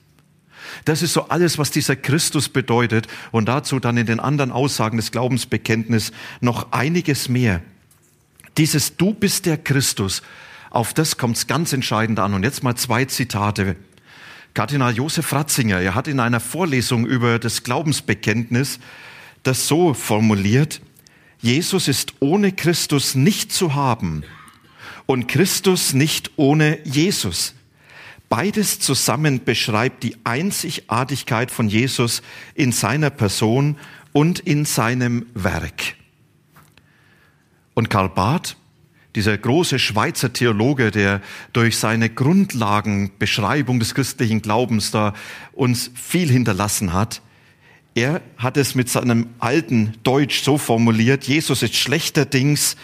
Das 0.85 1.03
ist 1.03 1.13
so 1.13 1.29
alles, 1.29 1.59
was 1.59 1.71
dieser 1.71 1.97
Christus 1.97 2.49
bedeutet 2.49 3.09
und 3.33 3.47
dazu 3.47 3.81
dann 3.81 3.97
in 3.97 4.07
den 4.07 4.21
anderen 4.21 4.53
Aussagen 4.53 4.97
des 4.97 5.11
Glaubensbekenntnisses 5.11 6.13
noch 6.41 6.73
einiges 6.73 7.29
mehr. 7.29 7.63
Dieses 8.57 8.97
Du 8.97 9.13
bist 9.13 9.47
der 9.47 9.59
Christus, 9.59 10.23
auf 10.71 10.95
das 10.95 11.17
kommt 11.17 11.37
es 11.37 11.47
ganz 11.47 11.73
entscheidend 11.73 12.19
an. 12.19 12.35
Und 12.35 12.45
jetzt 12.45 12.63
mal 12.63 12.77
zwei 12.77 13.05
Zitate. 13.05 13.77
Kardinal 14.55 14.95
Josef 14.95 15.33
Ratzinger, 15.33 15.81
er 15.81 15.95
hat 15.95 16.09
in 16.09 16.21
einer 16.21 16.41
Vorlesung 16.41 17.07
über 17.07 17.39
das 17.39 17.63
Glaubensbekenntnis 17.63 18.81
das 19.43 19.69
so 19.69 19.95
formuliert, 19.95 20.81
Jesus 21.41 21.89
ist 21.89 22.15
ohne 22.21 22.53
Christus 22.53 23.15
nicht 23.15 23.53
zu 23.53 23.75
haben 23.75 24.25
und 25.11 25.27
Christus 25.27 25.93
nicht 25.93 26.31
ohne 26.37 26.79
Jesus. 26.85 27.57
Beides 28.29 28.79
zusammen 28.79 29.43
beschreibt 29.45 30.05
die 30.05 30.15
Einzigartigkeit 30.23 31.51
von 31.51 31.69
Jesus 31.69 32.23
in 32.55 32.71
seiner 32.71 33.11
Person 33.11 33.77
und 34.13 34.39
in 34.39 34.65
seinem 34.65 35.27
Werk. 35.35 35.97
Und 37.75 37.91
Karl 37.91 38.09
Barth, 38.09 38.57
dieser 39.17 39.37
große 39.37 39.81
Schweizer 39.81 40.33
Theologe, 40.33 40.93
der 40.93 41.23
durch 41.53 41.79
seine 41.79 42.09
Grundlagenbeschreibung 42.09 43.81
des 43.81 43.97
christlichen 43.97 44.43
Glaubens 44.43 44.93
da 44.93 45.15
uns 45.51 45.91
viel 45.97 46.31
hinterlassen 46.31 46.93
hat, 46.93 47.21
er 47.97 48.21
hat 48.37 48.57
es 48.57 48.77
mit 48.77 48.89
seinem 48.89 49.31
alten 49.41 49.95
Deutsch 50.05 50.45
so 50.45 50.57
formuliert, 50.57 51.25
Jesus 51.25 51.65
ist 51.65 51.75
schlechterdings 51.75 52.77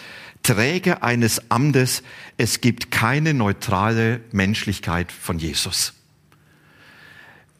Träger 0.47 1.03
eines 1.03 1.51
Amtes. 1.51 2.03
Es 2.37 2.61
gibt 2.61 2.89
keine 2.89 3.33
neutrale 3.33 4.21
Menschlichkeit 4.31 5.11
von 5.11 5.39
Jesus. 5.39 5.91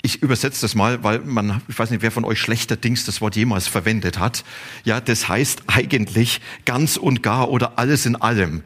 Ich 0.01 0.21
übersetze 0.21 0.61
das 0.61 0.73
mal, 0.73 1.03
weil 1.03 1.19
man, 1.19 1.61
ich 1.67 1.77
weiß 1.77 1.91
nicht, 1.91 2.01
wer 2.01 2.11
von 2.11 2.23
euch 2.23 2.39
schlechterdings 2.39 3.03
das 3.03 3.19
Wort 3.19 3.35
jemals 3.35 3.67
verwendet 3.67 4.19
hat. 4.19 4.45
Ja, 4.85 5.01
das 5.01 5.27
heißt 5.27 5.63
eigentlich 5.67 6.39
ganz 6.63 6.95
und 6.95 7.21
gar 7.23 7.49
oder 7.49 7.77
alles 7.77 8.05
in 8.05 8.15
allem. 8.15 8.63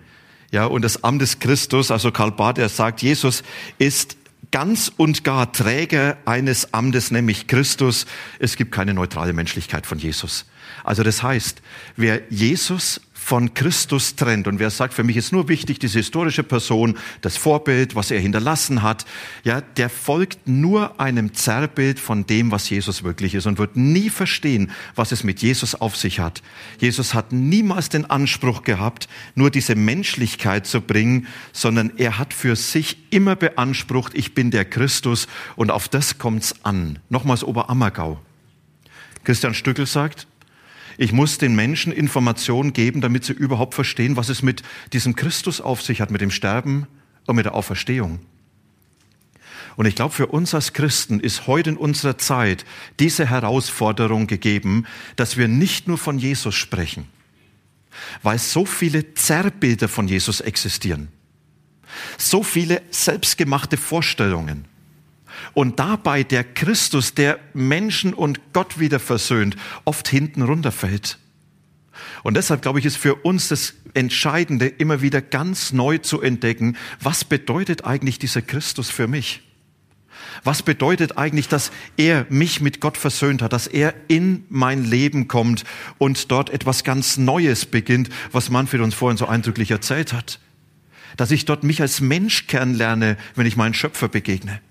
Ja, 0.52 0.66
und 0.66 0.84
das 0.84 1.04
Amt 1.04 1.24
des 1.24 1.40
Christus, 1.40 1.90
also 1.90 2.12
Karl 2.12 2.32
Barth, 2.32 2.60
er 2.60 2.70
sagt, 2.70 3.02
Jesus 3.02 3.42
ist 3.80 4.18
ganz 4.52 4.92
und 4.96 5.24
gar 5.24 5.52
Träger 5.52 6.18
eines 6.26 6.76
Amtes, 6.76 7.10
nämlich 7.10 7.48
Christus. 7.48 8.06
Es 8.38 8.56
gibt 8.56 8.72
keine 8.72 8.94
neutrale 8.94 9.34
Menschlichkeit 9.34 9.88
von 9.88 9.98
Jesus. 9.98 10.46
Also 10.84 11.02
das 11.02 11.24
heißt, 11.24 11.64
wer 11.96 12.22
Jesus 12.30 13.02
von 13.32 13.54
Christus 13.54 14.18
trennt. 14.18 14.46
Und 14.46 14.60
wer 14.60 14.70
sagt, 14.70 14.94
für 14.94 15.06
mich 15.06 15.16
ist 15.16 15.32
nur 15.32 15.48
wichtig, 15.48 15.80
diese 15.80 16.00
historische 16.00 16.44
Person, 16.44 16.98
das 17.22 17.38
Vorbild, 17.38 17.96
was 17.96 18.12
er 18.12 18.20
hinterlassen 18.20 18.82
hat, 18.82 19.06
ja, 19.46 19.62
der 19.62 19.90
folgt 19.90 20.50
nur 20.50 21.00
einem 21.00 21.34
Zerrbild 21.34 21.98
von 21.98 22.26
dem, 22.28 22.52
was 22.52 22.70
Jesus 22.70 23.04
wirklich 23.04 23.34
ist 23.34 23.46
und 23.46 23.58
wird 23.58 23.78
nie 23.78 24.10
verstehen, 24.10 24.72
was 24.96 25.14
es 25.14 25.24
mit 25.24 25.42
Jesus 25.42 25.76
auf 25.76 25.96
sich 25.96 26.20
hat. 26.20 26.44
Jesus 26.82 27.14
hat 27.14 27.32
niemals 27.32 27.88
den 27.88 28.04
Anspruch 28.04 28.64
gehabt, 28.64 29.08
nur 29.34 29.50
diese 29.50 29.76
Menschlichkeit 29.76 30.68
zu 30.68 30.82
bringen, 30.82 31.26
sondern 31.54 31.94
er 31.96 32.18
hat 32.18 32.34
für 32.34 32.58
sich 32.58 32.98
immer 33.12 33.38
beansprucht, 33.38 34.14
ich 34.14 34.34
bin 34.34 34.52
der 34.52 34.66
Christus 34.66 35.30
und 35.56 35.72
auf 35.72 35.88
das 35.88 36.18
kommt's 36.18 36.54
an. 36.64 37.00
Nochmals 37.08 37.46
Oberammergau. 37.46 38.20
Christian 39.24 39.54
Stückel 39.54 39.86
sagt, 39.86 40.28
ich 40.98 41.12
muss 41.12 41.38
den 41.38 41.56
Menschen 41.56 41.92
Informationen 41.92 42.74
geben, 42.74 43.02
damit 43.02 43.24
sie 43.24 43.34
überhaupt 43.34 43.74
verstehen, 43.74 44.16
was 44.18 44.30
es 44.30 44.42
mit 44.42 44.64
diesem 44.94 45.16
Christus 45.16 45.62
auf 45.62 45.82
sich 45.82 46.02
hat, 46.02 46.12
mit 46.12 46.22
dem 46.22 46.32
Sterben 46.32 46.88
und 47.28 47.36
mit 47.36 47.46
der 47.46 47.56
Auferstehung. 47.56 48.20
Und 49.76 49.86
ich 49.86 49.96
glaube, 49.96 50.14
für 50.14 50.28
uns 50.28 50.54
als 50.54 50.74
Christen 50.74 51.20
ist 51.20 51.48
heute 51.48 51.72
in 51.72 51.78
unserer 51.78 52.18
Zeit 52.18 52.66
diese 53.00 53.30
Herausforderung 53.30 54.28
gegeben, 54.28 54.86
dass 55.16 55.38
wir 55.38 55.48
nicht 55.48 55.88
nur 55.88 55.98
von 55.98 56.20
Jesus 56.20 56.56
sprechen, 56.56 57.08
weil 58.22 58.38
so 58.38 58.66
viele 58.66 59.14
Zerrbilder 59.14 59.88
von 59.88 60.08
Jesus 60.08 60.42
existieren, 60.42 61.08
so 62.18 62.44
viele 62.44 62.82
selbstgemachte 62.92 63.78
Vorstellungen, 63.78 64.66
und 65.54 65.80
dabei 65.80 66.24
der 66.24 66.44
Christus, 66.44 67.14
der 67.14 67.40
Menschen 67.54 68.14
und 68.14 68.54
Gott 68.54 68.80
wieder 68.80 69.00
versöhnt, 69.00 69.56
oft 69.86 70.08
hinten 70.08 70.42
runterfällt. 70.42 71.18
Und 72.24 72.36
deshalb 72.36 72.62
glaube 72.62 72.80
ich, 72.80 72.86
ist 72.86 72.98
für 72.98 73.16
uns 73.16 73.48
das 73.48 73.74
Entscheidende, 73.94 74.68
immer 74.68 75.02
wieder 75.02 75.22
ganz 75.22 75.74
neu 75.74 75.98
zu 75.98 76.22
entdecken, 76.22 76.78
was 77.02 77.24
bedeutet 77.24 77.86
eigentlich 77.86 78.20
dieser 78.20 78.42
Christus 78.42 78.90
für 78.90 79.08
mich? 79.08 79.42
Was 80.44 80.64
bedeutet 80.64 81.18
eigentlich, 81.18 81.48
dass 81.48 81.72
er 81.98 82.26
mich 82.30 82.62
mit 82.62 82.80
Gott 82.80 82.98
versöhnt 82.98 83.42
hat, 83.42 83.54
dass 83.54 83.68
er 83.68 83.94
in 84.08 84.46
mein 84.50 84.84
Leben 84.84 85.28
kommt 85.28 85.64
und 85.98 86.32
dort 86.32 86.50
etwas 86.50 86.84
ganz 86.84 87.18
Neues 87.18 87.66
beginnt, 87.66 88.10
was 88.32 88.50
Manfred 88.50 88.82
uns 88.82 88.94
vorhin 88.94 89.18
so 89.18 89.28
eindrücklich 89.28 89.72
erzählt 89.72 90.14
hat? 90.14 90.40
Dass 91.18 91.32
ich 91.32 91.46
dort 91.46 91.64
mich 91.64 91.82
als 91.82 92.02
Mensch 92.02 92.48
kennenlerne, 92.48 93.18
wenn 93.36 93.46
ich 93.46 93.58
meinen 93.58 93.74
Schöpfer 93.74 94.08
begegne 94.08 94.62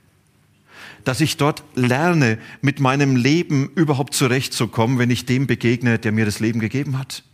dass 1.04 1.21
ich 1.21 1.37
dort 1.37 1.62
lerne, 1.75 2.38
mit 2.61 2.80
meinem 2.80 3.16
Leben 3.16 3.71
überhaupt 3.75 4.14
zurechtzukommen, 4.14 4.99
wenn 4.99 5.11
ich 5.11 5.26
dem 5.26 5.47
begegne, 5.47 5.99
der 5.99 6.12
mir 6.12 6.25
das 6.25 6.40
Leben 6.40 6.61
gegeben 6.61 6.99
hat. 6.99 7.25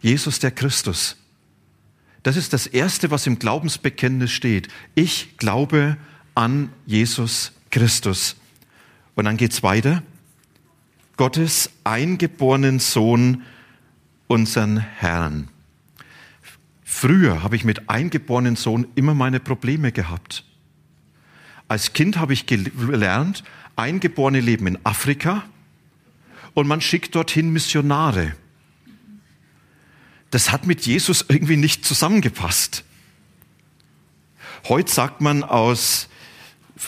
Jesus 0.00 0.38
der 0.38 0.50
Christus. 0.50 1.16
Das 2.22 2.36
ist 2.36 2.52
das 2.52 2.66
Erste, 2.66 3.10
was 3.10 3.26
im 3.26 3.38
Glaubensbekenntnis 3.38 4.30
steht. 4.30 4.68
Ich 4.94 5.36
glaube 5.38 5.96
an 6.34 6.70
Jesus 6.86 7.52
Christus. 7.70 8.36
Und 9.14 9.24
dann 9.24 9.36
geht's 9.36 9.62
weiter. 9.62 10.02
Gottes 11.16 11.70
eingeborenen 11.84 12.78
Sohn, 12.78 13.42
unseren 14.26 14.78
Herrn. 14.78 15.48
Früher 16.82 17.42
habe 17.42 17.56
ich 17.56 17.64
mit 17.64 17.88
eingeborenen 17.90 18.56
Sohn 18.56 18.86
immer 18.94 19.14
meine 19.14 19.40
Probleme 19.40 19.92
gehabt. 19.92 20.44
Als 21.72 21.94
Kind 21.94 22.18
habe 22.18 22.34
ich 22.34 22.44
gelernt, 22.44 23.44
Eingeborene 23.76 24.40
leben 24.40 24.66
in 24.66 24.78
Afrika 24.84 25.42
und 26.52 26.66
man 26.68 26.82
schickt 26.82 27.14
dorthin 27.14 27.50
Missionare. 27.50 28.34
Das 30.30 30.52
hat 30.52 30.66
mit 30.66 30.84
Jesus 30.84 31.24
irgendwie 31.28 31.56
nicht 31.56 31.86
zusammengepasst. 31.86 32.84
Heute 34.68 34.92
sagt 34.92 35.22
man 35.22 35.42
aus 35.42 36.10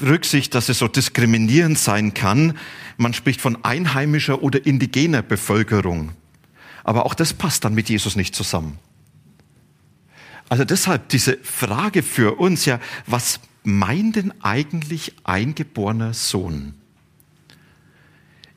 Rücksicht, 0.02 0.54
dass 0.54 0.68
es 0.68 0.80
so 0.80 0.88
diskriminierend 0.88 1.78
sein 1.78 2.12
kann, 2.12 2.58
man 2.98 3.14
spricht 3.14 3.40
von 3.40 3.64
einheimischer 3.64 4.42
oder 4.42 4.66
indigener 4.66 5.22
Bevölkerung. 5.22 6.12
Aber 6.82 7.06
auch 7.06 7.14
das 7.14 7.32
passt 7.32 7.64
dann 7.64 7.72
mit 7.72 7.88
Jesus 7.88 8.16
nicht 8.16 8.34
zusammen. 8.34 8.78
Also 10.50 10.66
deshalb 10.66 11.08
diese 11.08 11.38
Frage 11.42 12.02
für 12.02 12.38
uns 12.38 12.66
ja, 12.66 12.80
was 13.06 13.40
meint 13.64 14.16
denn 14.16 14.32
eigentlich 14.42 15.14
eingeborener 15.24 16.14
Sohn? 16.14 16.74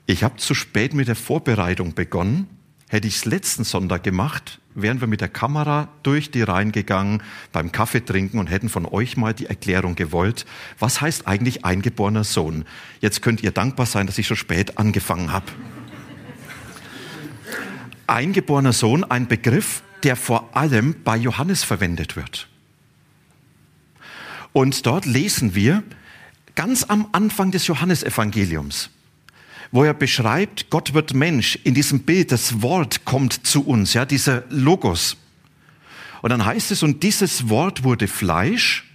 Ich 0.05 0.23
habe 0.23 0.37
zu 0.37 0.53
spät 0.53 0.93
mit 0.93 1.07
der 1.07 1.15
Vorbereitung 1.15 1.95
begonnen. 1.95 2.47
Hätte 2.89 3.07
ich 3.07 3.17
es 3.17 3.25
letzten 3.25 3.65
Sonntag 3.65 4.03
gemacht, 4.03 4.59
wären 4.73 5.01
wir 5.01 5.07
mit 5.07 5.19
der 5.19 5.27
Kamera 5.27 5.89
durch 6.03 6.31
die 6.31 6.41
Reihen 6.41 6.71
gegangen 6.71 7.21
beim 7.51 7.73
Kaffee 7.73 7.99
trinken 7.99 8.39
und 8.39 8.47
hätten 8.47 8.69
von 8.69 8.85
euch 8.85 9.17
mal 9.17 9.33
die 9.33 9.47
Erklärung 9.47 9.95
gewollt. 9.95 10.45
Was 10.79 11.01
heißt 11.01 11.27
eigentlich 11.27 11.65
eingeborener 11.65 12.23
Sohn? 12.23 12.63
Jetzt 13.01 13.21
könnt 13.21 13.43
ihr 13.43 13.51
dankbar 13.51 13.85
sein, 13.85 14.07
dass 14.07 14.17
ich 14.17 14.27
so 14.27 14.35
spät 14.35 14.77
angefangen 14.77 15.33
habe. 15.33 15.47
Eingeborener 18.07 18.71
Sohn, 18.71 19.03
ein 19.03 19.27
Begriff, 19.27 19.83
der 20.03 20.15
vor 20.15 20.55
allem 20.55 20.95
bei 21.03 21.17
Johannes 21.17 21.65
verwendet 21.65 22.15
wird. 22.15 22.47
Und 24.57 24.87
dort 24.87 25.05
lesen 25.05 25.53
wir 25.53 25.83
ganz 26.55 26.83
am 26.85 27.09
Anfang 27.11 27.51
des 27.51 27.67
Johannesevangeliums. 27.67 28.89
wo 29.71 29.83
er 29.83 29.93
beschreibt, 29.93 30.71
Gott 30.71 30.95
wird 30.95 31.13
Mensch. 31.13 31.59
In 31.63 31.75
diesem 31.75 31.99
Bild, 31.99 32.31
das 32.31 32.63
Wort 32.63 33.05
kommt 33.05 33.45
zu 33.45 33.67
uns, 33.67 33.93
ja, 33.93 34.05
dieser 34.05 34.45
Logos. 34.49 35.15
Und 36.23 36.31
dann 36.31 36.43
heißt 36.43 36.71
es, 36.71 36.81
und 36.81 37.03
dieses 37.03 37.49
Wort 37.49 37.83
wurde 37.83 38.07
Fleisch 38.07 38.89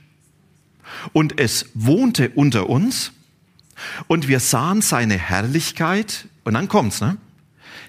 und 1.13 1.39
es 1.39 1.67
wohnte 1.75 2.31
unter 2.31 2.69
uns 2.69 3.13
und 4.09 4.27
wir 4.27 4.41
sahen 4.41 4.83
seine 4.83 5.17
Herrlichkeit. 5.17 6.27
Und 6.43 6.55
dann 6.55 6.67
kommt's, 6.67 7.01
ne? 7.01 7.19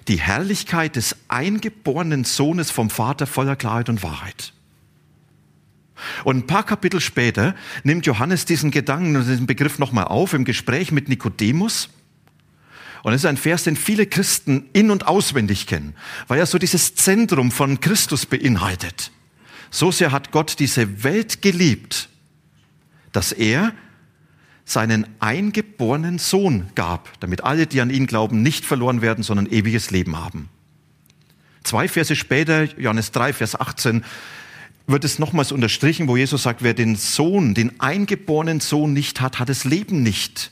Die 0.06 0.20
Herrlichkeit 0.20 0.94
des 0.94 1.16
eingeborenen 1.26 2.22
Sohnes 2.22 2.70
vom 2.70 2.88
Vater 2.88 3.26
voller 3.26 3.56
Klarheit 3.56 3.88
und 3.88 4.04
Wahrheit. 4.04 4.52
Und 6.24 6.36
ein 6.36 6.46
paar 6.46 6.64
Kapitel 6.64 7.00
später 7.00 7.54
nimmt 7.82 8.06
Johannes 8.06 8.44
diesen 8.44 8.70
Gedanken 8.70 9.16
und 9.16 9.28
diesen 9.28 9.46
Begriff 9.46 9.78
nochmal 9.78 10.04
auf 10.04 10.32
im 10.34 10.44
Gespräch 10.44 10.92
mit 10.92 11.08
Nikodemus. 11.08 11.88
Und 13.02 13.12
es 13.12 13.22
ist 13.22 13.26
ein 13.26 13.36
Vers, 13.36 13.64
den 13.64 13.76
viele 13.76 14.06
Christen 14.06 14.68
in- 14.72 14.90
und 14.90 15.06
auswendig 15.06 15.66
kennen, 15.66 15.94
weil 16.26 16.38
er 16.38 16.46
so 16.46 16.58
dieses 16.58 16.94
Zentrum 16.94 17.50
von 17.50 17.80
Christus 17.80 18.24
beinhaltet. 18.24 19.10
So 19.70 19.90
sehr 19.90 20.10
hat 20.10 20.30
Gott 20.30 20.58
diese 20.58 21.04
Welt 21.04 21.42
geliebt, 21.42 22.08
dass 23.12 23.32
er 23.32 23.74
seinen 24.64 25.06
eingeborenen 25.20 26.18
Sohn 26.18 26.70
gab, 26.74 27.20
damit 27.20 27.44
alle, 27.44 27.66
die 27.66 27.80
an 27.80 27.90
ihn 27.90 28.06
glauben, 28.06 28.42
nicht 28.42 28.64
verloren 28.64 29.02
werden, 29.02 29.22
sondern 29.22 29.46
ewiges 29.46 29.90
Leben 29.90 30.16
haben. 30.16 30.48
Zwei 31.62 31.88
Verse 31.88 32.14
später, 32.16 32.64
Johannes 32.78 33.10
3, 33.10 33.32
Vers 33.32 33.58
18, 33.58 34.04
wird 34.86 35.04
es 35.04 35.18
nochmals 35.18 35.52
unterstrichen, 35.52 36.08
wo 36.08 36.16
Jesus 36.16 36.42
sagt, 36.42 36.62
wer 36.62 36.74
den 36.74 36.96
Sohn, 36.96 37.54
den 37.54 37.80
eingeborenen 37.80 38.60
Sohn 38.60 38.92
nicht 38.92 39.20
hat, 39.20 39.38
hat 39.38 39.48
das 39.48 39.64
Leben 39.64 40.02
nicht. 40.02 40.50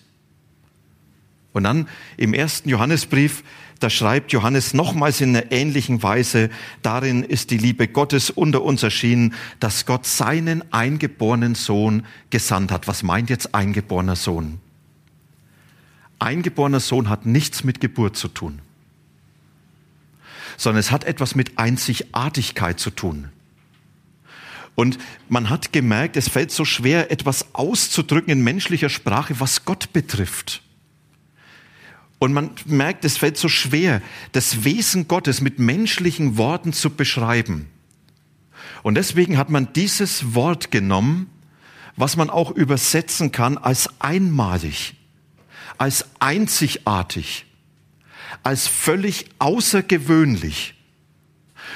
Und 1.53 1.65
dann 1.65 1.87
im 2.17 2.33
ersten 2.33 2.69
Johannesbrief, 2.69 3.45
da 3.79 3.91
schreibt 3.91 4.33
Johannes 4.33 4.73
nochmals 4.73 5.21
in 5.21 5.37
einer 5.37 5.53
ähnlichen 5.53 6.03
Weise, 6.03 6.49
darin 6.81 7.23
ist 7.23 7.51
die 7.51 7.59
Liebe 7.59 7.89
Gottes 7.89 8.31
unter 8.31 8.63
uns 8.63 8.83
erschienen, 8.83 9.35
dass 9.61 9.85
Gott 9.85 10.07
seinen 10.07 10.73
eingeborenen 10.73 11.55
Sohn 11.55 12.07
gesandt 12.31 12.73
hat. 12.73 12.89
Was 12.89 13.03
meint 13.03 13.29
jetzt 13.29 13.55
eingeborener 13.55 14.17
Sohn? 14.17 14.61
Eingeborener 16.21 16.81
Sohn 16.81 17.09
hat 17.09 17.27
nichts 17.27 17.65
mit 17.65 17.81
Geburt 17.81 18.17
zu 18.17 18.29
tun, 18.29 18.61
sondern 20.57 20.79
es 20.79 20.91
hat 20.93 21.05
etwas 21.05 21.35
mit 21.35 21.59
Einzigartigkeit 21.59 22.79
zu 22.79 22.91
tun. 22.91 23.29
Und 24.75 24.99
man 25.29 25.51
hat 25.51 25.73
gemerkt, 25.73 26.17
es 26.17 26.29
fällt 26.29 26.51
so 26.51 26.65
schwer, 26.65 27.11
etwas 27.11 27.55
auszudrücken 27.55 28.33
in 28.33 28.43
menschlicher 28.43 28.89
Sprache, 28.89 29.39
was 29.39 29.65
Gott 29.65 29.93
betrifft. 29.93 30.63
Und 32.19 32.33
man 32.33 32.51
merkt, 32.67 33.05
es 33.05 33.17
fällt 33.17 33.37
so 33.37 33.49
schwer, 33.49 34.01
das 34.31 34.65
Wesen 34.65 35.09
Gottes 35.09 35.41
mit 35.41 35.59
menschlichen 35.59 36.37
Worten 36.37 36.73
zu 36.73 36.91
beschreiben. 36.91 37.69
Und 38.83 38.95
deswegen 38.95 39.39
hat 39.39 39.51
man 39.51 39.73
dieses 39.73 40.35
Wort 40.35 40.71
genommen, 40.71 41.29
was 41.97 42.17
man 42.17 42.31
auch 42.31 42.51
übersetzen 42.51 43.33
kann 43.33 43.59
als 43.59 43.89
einmalig, 44.01 44.95
als 45.79 46.07
einzigartig, 46.21 47.45
als 48.43 48.67
völlig 48.69 49.27
außergewöhnlich. 49.39 50.75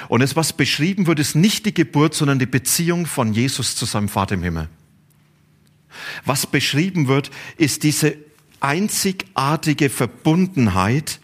Und 0.08 0.20
es, 0.20 0.36
was 0.36 0.52
beschrieben 0.52 1.06
wird, 1.06 1.18
ist 1.18 1.34
nicht 1.34 1.66
die 1.66 1.74
Geburt, 1.74 2.14
sondern 2.14 2.38
die 2.38 2.46
Beziehung 2.46 3.06
von 3.06 3.32
Jesus 3.32 3.76
zu 3.76 3.84
seinem 3.84 4.08
Vater 4.08 4.34
im 4.34 4.42
Himmel. 4.42 4.68
Was 6.24 6.46
beschrieben 6.46 7.08
wird, 7.08 7.30
ist 7.56 7.82
diese 7.82 8.16
einzigartige 8.60 9.90
Verbundenheit, 9.90 11.20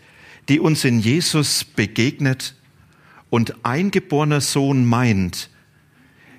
die 0.48 0.60
uns 0.60 0.84
in 0.84 1.00
Jesus 1.00 1.64
begegnet 1.64 2.54
und 3.30 3.64
eingeborener 3.64 4.40
Sohn 4.40 4.84
meint, 4.84 5.50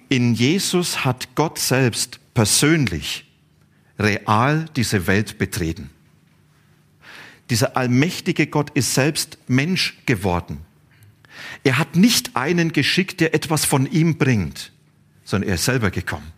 in 0.10 0.36
Jesus 0.36 1.06
hat 1.06 1.30
Gott 1.34 1.58
selbst 1.58 2.20
persönlich, 2.34 3.26
real 3.98 4.66
diese 4.76 5.08
Welt 5.08 5.40
betreten. 5.40 5.90
Dieser 7.50 7.78
allmächtige 7.78 8.48
Gott 8.48 8.70
ist 8.72 8.94
selbst 8.94 9.38
Mensch 9.48 9.98
geworden. 10.06 10.60
Er 11.64 11.78
hat 11.78 11.96
nicht 11.96 12.36
einen 12.36 12.74
geschickt, 12.74 13.20
der 13.20 13.34
etwas 13.34 13.66
von 13.66 13.90
ihm 13.92 14.18
bringt, 14.18 14.72
sondern 15.24 15.50
er 15.50 15.56
ist 15.56 15.66
selber 15.66 15.92
gekommen. 15.92 16.32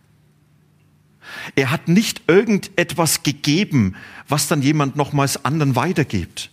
Er 1.54 1.70
hat 1.70 1.88
nicht 1.88 2.22
irgendetwas 2.28 3.22
gegeben, 3.22 3.96
was 4.28 4.48
dann 4.48 4.62
jemand 4.62 4.96
nochmals 4.96 5.44
anderen 5.44 5.76
weitergibt, 5.76 6.50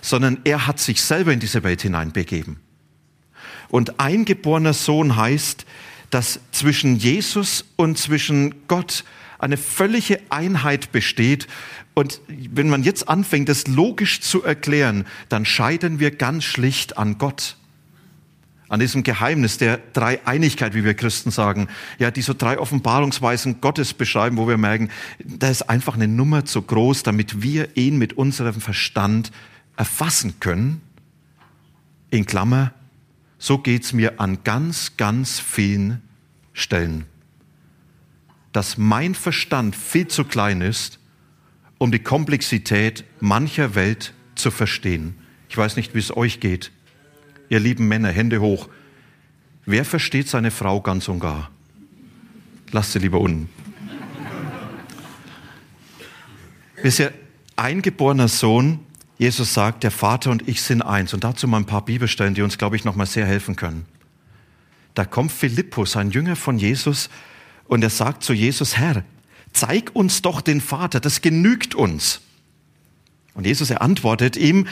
sondern 0.00 0.40
er 0.44 0.66
hat 0.66 0.80
sich 0.80 1.02
selber 1.02 1.32
in 1.32 1.40
diese 1.40 1.62
Welt 1.62 1.82
hineinbegeben. 1.82 2.58
Und 3.68 4.00
eingeborener 4.00 4.74
Sohn 4.74 5.16
heißt, 5.16 5.66
dass 6.10 6.40
zwischen 6.52 6.96
Jesus 6.96 7.64
und 7.76 7.98
zwischen 7.98 8.66
Gott 8.68 9.04
eine 9.38 9.56
völlige 9.56 10.20
Einheit 10.30 10.92
besteht. 10.92 11.46
Und 11.94 12.20
wenn 12.28 12.68
man 12.68 12.82
jetzt 12.82 13.08
anfängt, 13.08 13.48
das 13.48 13.66
logisch 13.66 14.20
zu 14.20 14.42
erklären, 14.42 15.04
dann 15.28 15.44
scheitern 15.44 15.98
wir 15.98 16.10
ganz 16.10 16.44
schlicht 16.44 16.98
an 16.98 17.18
Gott. 17.18 17.56
An 18.68 18.80
diesem 18.80 19.04
Geheimnis 19.04 19.58
der 19.58 19.78
Dreieinigkeit, 19.92 20.74
wie 20.74 20.84
wir 20.84 20.94
Christen 20.94 21.30
sagen, 21.30 21.68
ja, 21.98 22.10
die 22.10 22.22
so 22.22 22.34
drei 22.34 22.58
Offenbarungsweisen 22.58 23.60
Gottes 23.60 23.94
beschreiben, 23.94 24.36
wo 24.36 24.48
wir 24.48 24.58
merken, 24.58 24.90
da 25.24 25.48
ist 25.48 25.70
einfach 25.70 25.94
eine 25.94 26.08
Nummer 26.08 26.44
zu 26.44 26.62
groß, 26.62 27.04
damit 27.04 27.42
wir 27.42 27.76
ihn 27.76 27.96
mit 27.96 28.14
unserem 28.14 28.60
Verstand 28.60 29.30
erfassen 29.76 30.40
können. 30.40 30.80
In 32.10 32.26
Klammer, 32.26 32.72
so 33.38 33.58
geht's 33.58 33.92
mir 33.92 34.20
an 34.20 34.38
ganz, 34.42 34.96
ganz 34.96 35.38
vielen 35.38 36.02
Stellen 36.52 37.06
dass 38.56 38.78
mein 38.78 39.14
Verstand 39.14 39.76
viel 39.76 40.08
zu 40.08 40.24
klein 40.24 40.62
ist, 40.62 40.98
um 41.76 41.92
die 41.92 41.98
Komplexität 41.98 43.04
mancher 43.20 43.74
Welt 43.74 44.14
zu 44.34 44.50
verstehen. 44.50 45.14
Ich 45.50 45.58
weiß 45.58 45.76
nicht, 45.76 45.94
wie 45.94 45.98
es 45.98 46.16
euch 46.16 46.40
geht. 46.40 46.72
Ihr 47.50 47.60
lieben 47.60 47.86
Männer, 47.86 48.08
Hände 48.08 48.40
hoch. 48.40 48.70
Wer 49.66 49.84
versteht 49.84 50.30
seine 50.30 50.50
Frau 50.50 50.80
ganz 50.80 51.06
und 51.08 51.20
gar? 51.20 51.50
Lasst 52.70 52.92
sie 52.92 52.98
lieber 52.98 53.20
unten. 53.20 53.50
Bisher 56.82 57.12
eingeborener 57.56 58.28
Sohn, 58.28 58.80
Jesus 59.18 59.52
sagt, 59.52 59.84
der 59.84 59.90
Vater 59.90 60.30
und 60.30 60.48
ich 60.48 60.62
sind 60.62 60.80
eins. 60.80 61.12
Und 61.12 61.24
dazu 61.24 61.46
mal 61.46 61.58
ein 61.58 61.66
paar 61.66 61.84
Bibelstellen, 61.84 62.32
die 62.32 62.40
uns, 62.40 62.56
glaube 62.56 62.76
ich, 62.76 62.86
noch 62.86 62.96
mal 62.96 63.04
sehr 63.04 63.26
helfen 63.26 63.54
können. 63.54 63.84
Da 64.94 65.04
kommt 65.04 65.30
Philippus, 65.30 65.94
ein 65.94 66.10
Jünger 66.10 66.36
von 66.36 66.56
Jesus, 66.56 67.10
und 67.68 67.82
er 67.82 67.90
sagt 67.90 68.22
zu 68.22 68.32
Jesus, 68.32 68.76
Herr, 68.76 69.04
zeig 69.52 69.94
uns 69.94 70.22
doch 70.22 70.40
den 70.40 70.60
Vater, 70.60 71.00
das 71.00 71.20
genügt 71.20 71.74
uns. 71.74 72.20
Und 73.34 73.46
Jesus, 73.46 73.70
er 73.70 73.82
antwortet 73.82 74.36
ihm, 74.36 74.66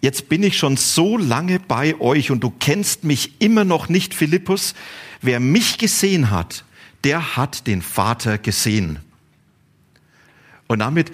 jetzt 0.00 0.28
bin 0.28 0.42
ich 0.42 0.58
schon 0.58 0.76
so 0.76 1.16
lange 1.16 1.60
bei 1.60 2.00
euch 2.00 2.30
und 2.30 2.40
du 2.40 2.50
kennst 2.50 3.04
mich 3.04 3.40
immer 3.40 3.64
noch 3.64 3.88
nicht, 3.88 4.14
Philippus. 4.14 4.74
Wer 5.20 5.40
mich 5.40 5.78
gesehen 5.78 6.30
hat, 6.30 6.64
der 7.04 7.36
hat 7.36 7.66
den 7.66 7.82
Vater 7.82 8.38
gesehen. 8.38 8.98
Und 10.66 10.80
damit 10.80 11.12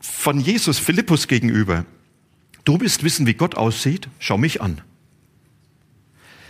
von 0.00 0.40
Jesus 0.40 0.78
Philippus 0.78 1.28
gegenüber, 1.28 1.84
du 2.64 2.80
willst 2.80 3.04
wissen, 3.04 3.26
wie 3.26 3.34
Gott 3.34 3.54
aussieht, 3.54 4.08
schau 4.18 4.38
mich 4.38 4.60
an. 4.60 4.80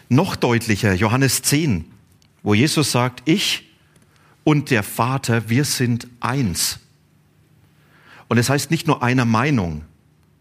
Noch 0.08 0.36
deutlicher, 0.36 0.94
Johannes 0.94 1.42
10, 1.42 1.84
wo 2.42 2.54
Jesus 2.54 2.92
sagt, 2.92 3.22
ich 3.24 3.71
und 4.44 4.70
der 4.70 4.82
Vater, 4.82 5.48
wir 5.48 5.64
sind 5.64 6.06
eins. 6.20 6.80
Und 8.28 8.38
es 8.38 8.48
heißt 8.48 8.70
nicht 8.70 8.86
nur 8.86 9.02
einer 9.02 9.24
Meinung, 9.24 9.84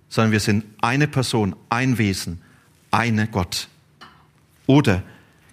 sondern 0.10 0.32
wir 0.32 0.40
sind 0.40 0.66
eine 0.82 1.08
Person, 1.08 1.56
ein 1.70 1.98
Wesen, 1.98 2.42
eine 2.90 3.28
Gott. 3.28 3.68
Oder 4.66 5.04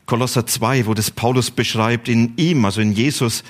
Kolosser 0.06 0.46
2, 0.46 0.86
wo 0.86 0.94
das 0.94 1.10
Paulus 1.10 1.50
beschreibt, 1.50 2.08
in 2.08 2.36
ihm, 2.36 2.64
also 2.64 2.80
in 2.80 2.92
Jesus, 2.92 3.44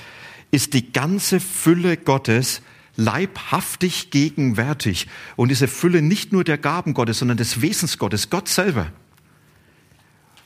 ist 0.51 0.73
die 0.73 0.91
ganze 0.91 1.39
Fülle 1.39 1.97
Gottes 1.97 2.61
leibhaftig 2.95 4.11
gegenwärtig. 4.11 5.07
Und 5.35 5.49
diese 5.49 5.67
Fülle 5.67 6.01
nicht 6.01 6.33
nur 6.33 6.43
der 6.43 6.57
Gaben 6.57 6.93
Gottes, 6.93 7.19
sondern 7.19 7.37
des 7.37 7.61
Wesens 7.61 7.97
Gottes, 7.97 8.29
Gott 8.29 8.49
selber. 8.49 8.91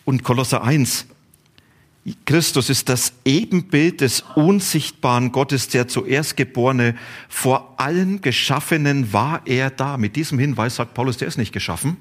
Und 0.05 0.23
Kolosser 0.23 0.63
1, 0.63 1.07
Christus 2.25 2.69
ist 2.69 2.89
das 2.89 3.13
Ebenbild 3.23 4.01
des 4.01 4.25
unsichtbaren 4.35 5.31
Gottes, 5.31 5.69
der 5.69 5.87
zuerst 5.87 6.35
geborene. 6.35 6.95
Vor 7.29 7.75
allen 7.77 8.19
Geschaffenen 8.19 9.13
war 9.13 9.41
er 9.45 9.69
da. 9.69 9.97
Mit 9.97 10.17
diesem 10.17 10.37
Hinweis 10.37 10.75
sagt 10.75 10.93
Paulus, 10.93 11.17
der 11.17 11.29
ist 11.29 11.37
nicht 11.37 11.53
geschaffen. 11.53 11.95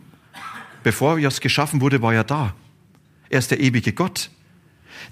Bevor 0.83 1.21
er 1.21 1.31
geschaffen 1.31 1.81
wurde, 1.81 2.03
war 2.03 2.13
er 2.13 2.25
da. 2.25 2.55
Er 3.31 3.39
ist 3.39 3.53
der 3.53 3.61
ewige 3.61 3.93
Gott. 3.93 4.31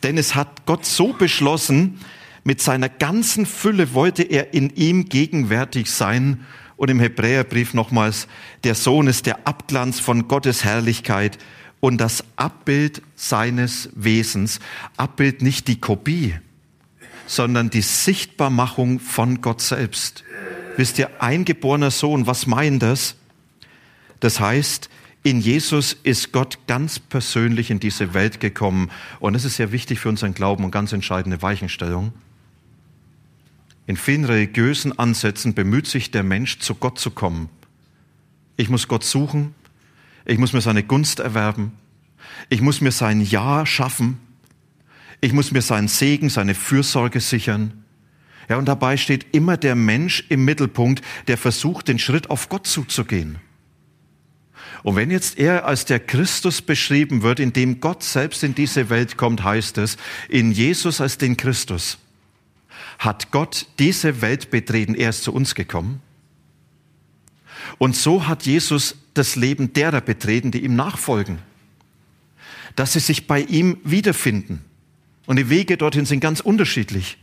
Denn 0.03 0.19
es 0.19 0.35
hat 0.35 0.67
Gott 0.67 0.85
so 0.85 1.13
beschlossen, 1.13 2.01
mit 2.43 2.61
seiner 2.61 2.89
ganzen 2.89 3.47
Fülle 3.47 3.95
wollte 3.95 4.23
er 4.23 4.55
in 4.55 4.71
ihm 4.71 5.09
gegenwärtig 5.09 5.91
sein 5.91 6.47
Und 6.77 6.91
im 6.91 6.99
Hebräerbrief 6.99 7.75
nochmals, 7.75 8.27
der 8.65 8.75
Sohn 8.75 9.07
ist 9.07 9.27
der 9.27 9.47
Abglanz 9.47 10.01
von 10.01 10.27
Gottes 10.29 10.65
Herrlichkeit 10.65 11.37
und 11.81 11.99
das 11.99 12.25
Abbild 12.37 13.03
seines 13.17 13.89
Wesens. 13.95 14.61
Abbild 14.97 15.43
nicht 15.43 15.69
die 15.69 15.81
Kopie, 15.81 16.35
sondern 17.27 17.71
die 17.71 17.83
Sichtbarmachung 17.83 19.01
von 19.01 19.41
Gott 19.41 19.61
selbst. 19.61 20.25
Wisst 20.77 20.99
ihr, 20.99 21.23
eingeborener 21.23 21.91
Sohn, 21.91 22.27
was 22.27 22.47
meint 22.47 22.83
das? 22.83 23.17
Das 24.21 24.41
heißt, 24.41 24.89
in 25.23 25.41
Jesus 25.41 25.95
ist 26.03 26.33
Gott 26.33 26.59
ganz 26.67 26.99
persönlich 26.99 27.71
in 27.71 27.81
diese 27.81 28.15
Welt 28.15 28.41
gekommen. 28.41 28.91
Und 29.19 29.35
das 29.35 29.45
ist 29.45 29.57
sehr 29.57 29.73
wichtig 29.73 30.01
für 30.01 30.09
unseren 30.09 30.33
Glauben 30.33 30.65
und 30.65 30.71
ganz 30.71 30.93
entscheidende 30.93 31.43
Weichenstellung. 31.43 32.13
In 33.87 33.97
vielen 33.97 34.25
religiösen 34.25 34.99
Ansätzen 34.99 35.53
bemüht 35.53 35.87
sich 35.87 36.11
der 36.11 36.23
Mensch, 36.23 36.61
zu 36.61 36.75
Gott 36.75 36.99
zu 36.99 37.11
kommen. 37.11 37.49
Ich 38.57 38.69
muss 38.69 38.89
Gott 38.89 39.05
suchen. 39.05 39.55
Ich 40.25 40.39
muss 40.39 40.53
mir 40.53 40.61
seine 40.61 40.83
Gunst 40.83 41.21
erwerben. 41.21 41.73
Ich 42.49 42.61
muss 42.61 42.81
mir 42.81 42.93
sein 42.93 43.21
Ja 43.21 43.67
schaffen. 43.67 44.19
Ich 45.21 45.33
muss 45.33 45.53
mir 45.53 45.63
seinen 45.63 45.89
Segen, 45.89 46.29
seine 46.29 46.55
Fürsorge 46.55 47.21
sichern. 47.21 47.85
Ja, 48.49 48.57
und 48.57 48.67
dabei 48.67 48.97
steht 48.97 49.27
immer 49.33 49.57
der 49.57 49.75
Mensch 49.75 50.25
im 50.29 50.45
Mittelpunkt, 50.45 51.05
der 51.29 51.39
versucht, 51.39 51.89
den 51.89 51.99
Schritt 51.99 52.31
auf 52.31 52.49
Gott 52.49 52.67
zuzugehen. 52.67 53.39
Und 54.83 54.97
wenn 54.97 55.11
jetzt 55.11 55.39
er 55.39 55.67
als 55.67 55.85
der 55.85 56.01
Christus 56.01 56.63
beschrieben 56.63 57.23
wird, 57.23 57.39
in 57.39 57.53
dem 57.53 57.81
Gott 57.81 58.03
selbst 58.03 58.43
in 58.43 58.55
diese 58.55 58.89
Welt 58.89 59.17
kommt, 59.17 59.45
heißt 59.45 59.79
es, 59.79 59.99
in 60.29 60.53
Jesus 60.53 61.01
als 61.01 61.19
den 61.19 61.37
Christus 61.37 61.99
hat 62.99 63.31
Gott 63.31 63.67
diese 63.79 64.21
Welt 64.21 64.51
betreten, 64.51 64.95
er 64.95 65.11
ist 65.11 65.25
zu 65.25 65.33
uns 65.33 65.55
gekommen. 65.55 66.03
Und 67.79 67.97
so 67.97 68.27
hat 68.27 68.45
Jesus 68.45 68.97
das 69.15 69.37
Leben 69.37 69.73
derer 69.73 70.01
betreten, 70.01 70.51
die 70.51 70.65
ihm 70.65 70.77
nachfolgen, 70.77 71.39
dass 72.77 72.93
sie 72.93 73.01
sich 73.01 73.27
bei 73.27 73.41
ihm 73.41 73.79
wiederfinden 73.85 74.65
und 75.31 75.37
die 75.37 75.49
Wege 75.49 75.77
dorthin 75.77 76.07
sind 76.07 76.19
ganz 76.19 76.41
unterschiedlich. 76.41 77.17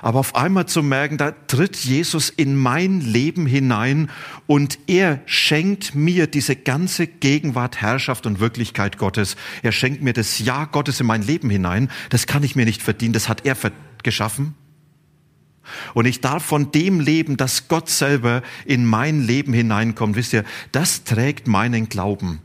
Aber 0.00 0.18
auf 0.18 0.34
einmal 0.34 0.66
zu 0.66 0.82
merken, 0.82 1.18
da 1.18 1.32
tritt 1.32 1.76
Jesus 1.76 2.30
in 2.30 2.56
mein 2.56 3.02
Leben 3.02 3.44
hinein 3.44 4.10
und 4.46 4.78
er 4.86 5.20
schenkt 5.26 5.94
mir 5.94 6.26
diese 6.26 6.56
ganze 6.56 7.06
Gegenwart, 7.06 7.82
Herrschaft 7.82 8.24
und 8.24 8.40
Wirklichkeit 8.40 8.96
Gottes. 8.96 9.36
Er 9.62 9.72
schenkt 9.72 10.02
mir 10.02 10.14
das 10.14 10.38
Ja 10.38 10.64
Gottes 10.64 11.00
in 11.00 11.06
mein 11.06 11.22
Leben 11.22 11.50
hinein. 11.50 11.90
Das 12.08 12.26
kann 12.26 12.42
ich 12.42 12.56
mir 12.56 12.64
nicht 12.64 12.82
verdienen, 12.82 13.12
das 13.12 13.28
hat 13.28 13.44
er 13.44 13.56
geschaffen. 14.02 14.54
Und 15.94 16.06
ich 16.06 16.20
darf 16.20 16.44
von 16.44 16.72
dem 16.72 17.00
leben, 17.00 17.36
dass 17.36 17.68
Gott 17.68 17.88
selber 17.88 18.42
in 18.64 18.84
mein 18.84 19.22
Leben 19.22 19.52
hineinkommt. 19.52 20.16
Wisst 20.16 20.32
ihr, 20.32 20.44
das 20.72 21.04
trägt 21.04 21.46
meinen 21.46 21.88
Glauben. 21.88 22.40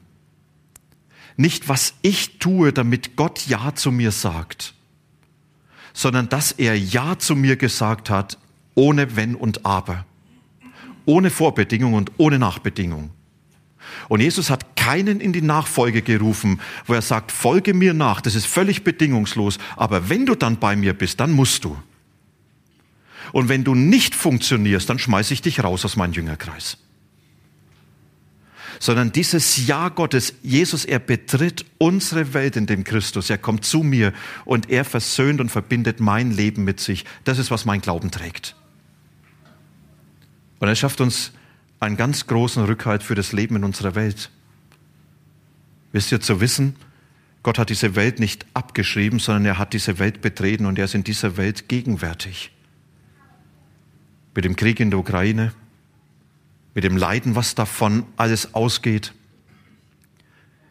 Nicht, 1.36 1.68
was 1.68 1.94
ich 2.02 2.38
tue, 2.40 2.74
damit 2.74 3.16
Gott 3.16 3.48
Ja 3.48 3.74
zu 3.74 3.92
mir 3.92 4.12
sagt, 4.12 4.74
sondern 5.94 6.30
dass 6.30 6.52
er 6.52 6.78
Ja 6.78 7.18
zu 7.18 7.36
mir 7.36 7.56
gesagt 7.56 8.10
hat, 8.10 8.38
ohne 8.76 9.16
Wenn 9.16 9.36
und 9.36 9.66
Aber, 9.66 10.06
ohne 11.06 11.30
Vorbedingung 11.30 11.94
und 11.94 12.12
ohne 12.18 12.40
Nachbedingung. 12.40 13.12
Und 14.10 14.22
Jesus 14.22 14.50
hat 14.50 14.76
keinen 14.76 15.20
in 15.20 15.34
die 15.34 15.42
Nachfolge 15.42 16.02
gerufen, 16.02 16.60
wo 16.86 16.94
er 16.94 17.02
sagt, 17.02 17.32
folge 17.32 17.74
mir 17.74 17.94
nach, 17.94 18.22
das 18.22 18.36
ist 18.36 18.46
völlig 18.46 18.84
bedingungslos, 18.84 19.58
aber 19.76 20.10
wenn 20.10 20.26
du 20.26 20.36
dann 20.36 20.58
bei 20.58 20.76
mir 20.76 20.94
bist, 20.94 21.20
dann 21.20 21.32
musst 21.32 21.64
du. 21.64 21.78
Und 23.34 23.50
wenn 23.50 23.66
du 23.66 23.76
nicht 23.76 24.16
funktionierst, 24.16 24.90
dann 24.90 25.00
schmeiße 25.00 25.34
ich 25.34 25.42
dich 25.42 25.62
raus 25.62 25.84
aus 25.84 25.98
meinem 25.98 26.14
Jüngerkreis 26.14 26.78
sondern 28.84 29.14
dieses 29.14 29.66
Ja 29.66 29.88
Gottes, 29.88 30.34
Jesus, 30.44 30.84
er 30.84 31.00
betritt 31.00 31.64
unsere 31.78 32.34
Welt 32.34 32.58
in 32.58 32.66
dem 32.66 32.84
Christus, 32.84 33.30
er 33.30 33.38
kommt 33.38 33.64
zu 33.64 33.82
mir 33.82 34.12
und 34.44 34.70
er 34.70 34.84
versöhnt 34.84 35.40
und 35.40 35.50
verbindet 35.50 36.02
mein 36.02 36.32
Leben 36.32 36.66
mit 36.66 36.82
sich. 36.82 37.06
Das 37.24 37.40
ist, 37.40 37.50
was 37.50 37.64
mein 37.64 37.80
Glauben 37.80 38.12
trägt. 38.12 38.58
Und 40.60 40.68
er 40.68 40.76
schafft 40.76 41.00
uns 41.00 41.32
einen 41.80 41.96
ganz 41.96 42.28
großen 42.28 42.66
Rückhalt 42.66 43.04
für 43.04 43.16
das 43.16 43.32
Leben 43.32 43.56
in 43.56 43.64
unserer 43.64 43.96
Welt. 43.96 44.30
Wisst 45.94 46.12
ihr 46.12 46.20
zu 46.20 46.42
wissen, 46.42 46.76
Gott 47.42 47.60
hat 47.60 47.70
diese 47.70 47.96
Welt 47.96 48.20
nicht 48.20 48.46
abgeschrieben, 48.54 49.20
sondern 49.20 49.46
er 49.46 49.58
hat 49.60 49.72
diese 49.72 49.98
Welt 49.98 50.20
betreten 50.20 50.66
und 50.66 50.78
er 50.78 50.86
ist 50.86 50.96
in 50.96 51.06
dieser 51.06 51.38
Welt 51.38 51.70
gegenwärtig. 51.70 52.52
Mit 54.36 54.46
dem 54.46 54.56
Krieg 54.56 54.80
in 54.80 54.90
der 54.90 55.00
Ukraine, 55.00 55.54
mit 56.74 56.84
dem 56.84 56.98
Leiden, 56.98 57.36
was 57.36 57.56
davon 57.56 58.06
alles 58.18 58.54
ausgeht, 58.54 59.14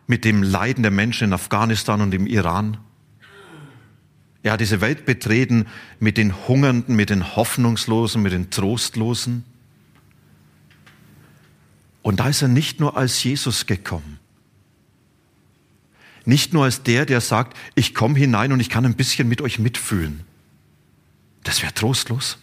mit 0.06 0.24
dem 0.24 0.42
Leiden 0.42 0.82
der 0.82 0.90
Menschen 0.90 1.28
in 1.28 1.32
Afghanistan 1.32 2.00
und 2.00 2.12
im 2.12 2.26
Iran. 2.26 2.78
Er 4.42 4.52
hat 4.52 4.60
diese 4.60 4.80
Welt 4.80 5.06
betreten 5.06 5.66
mit 6.00 6.16
den 6.16 6.48
Hungernden, 6.48 6.96
mit 6.96 7.10
den 7.10 7.36
Hoffnungslosen, 7.36 8.20
mit 8.20 8.32
den 8.32 8.50
Trostlosen. 8.50 9.44
Und 12.02 12.18
da 12.18 12.28
ist 12.28 12.42
er 12.42 12.48
nicht 12.48 12.80
nur 12.80 12.96
als 12.96 13.22
Jesus 13.22 13.66
gekommen. 13.66 14.18
Nicht 16.24 16.52
nur 16.52 16.64
als 16.64 16.82
der, 16.82 17.06
der 17.06 17.20
sagt, 17.20 17.56
ich 17.74 17.94
komme 17.94 18.18
hinein 18.18 18.52
und 18.52 18.60
ich 18.60 18.68
kann 18.68 18.84
ein 18.84 18.94
bisschen 18.94 19.28
mit 19.28 19.40
euch 19.40 19.58
mitfühlen. 19.58 20.24
Das 21.44 21.62
wäre 21.62 21.74
trostlos. 21.74 22.38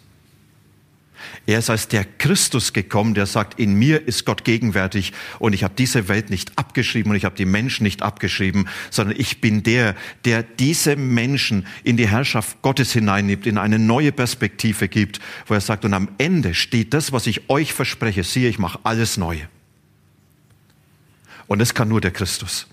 Er 1.45 1.59
ist 1.59 1.69
als 1.69 1.87
der 1.87 2.05
Christus 2.05 2.73
gekommen, 2.73 3.13
der 3.13 3.25
sagt, 3.25 3.59
in 3.59 3.73
mir 3.73 4.07
ist 4.07 4.25
Gott 4.25 4.43
gegenwärtig 4.43 5.13
und 5.39 5.53
ich 5.53 5.63
habe 5.63 5.73
diese 5.77 6.07
Welt 6.07 6.29
nicht 6.29 6.57
abgeschrieben 6.57 7.11
und 7.11 7.17
ich 7.17 7.25
habe 7.25 7.35
die 7.35 7.45
Menschen 7.45 7.83
nicht 7.83 8.01
abgeschrieben, 8.01 8.67
sondern 8.89 9.19
ich 9.19 9.41
bin 9.41 9.63
der, 9.63 9.95
der 10.25 10.43
diese 10.43 10.95
Menschen 10.95 11.65
in 11.83 11.97
die 11.97 12.07
Herrschaft 12.07 12.61
Gottes 12.61 12.91
hineinnimmt, 12.91 13.47
in 13.47 13.57
eine 13.57 13.79
neue 13.79 14.11
Perspektive 14.11 14.87
gibt, 14.87 15.19
wo 15.47 15.53
er 15.53 15.61
sagt, 15.61 15.85
und 15.85 15.93
am 15.93 16.09
Ende 16.17 16.53
steht 16.53 16.93
das, 16.93 17.11
was 17.11 17.27
ich 17.27 17.49
euch 17.49 17.73
verspreche, 17.73 18.23
siehe, 18.23 18.49
ich 18.49 18.59
mache 18.59 18.79
alles 18.83 19.17
neu. 19.17 19.37
Und 21.47 21.59
das 21.59 21.73
kann 21.73 21.89
nur 21.89 22.01
der 22.01 22.11
Christus. 22.11 22.67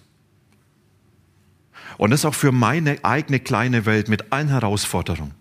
Und 1.97 2.11
das 2.11 2.25
auch 2.25 2.35
für 2.35 2.53
meine 2.53 3.03
eigene 3.05 3.41
kleine 3.41 3.87
Welt 3.87 4.09
mit 4.09 4.33
allen 4.33 4.49
Herausforderungen. 4.49 5.33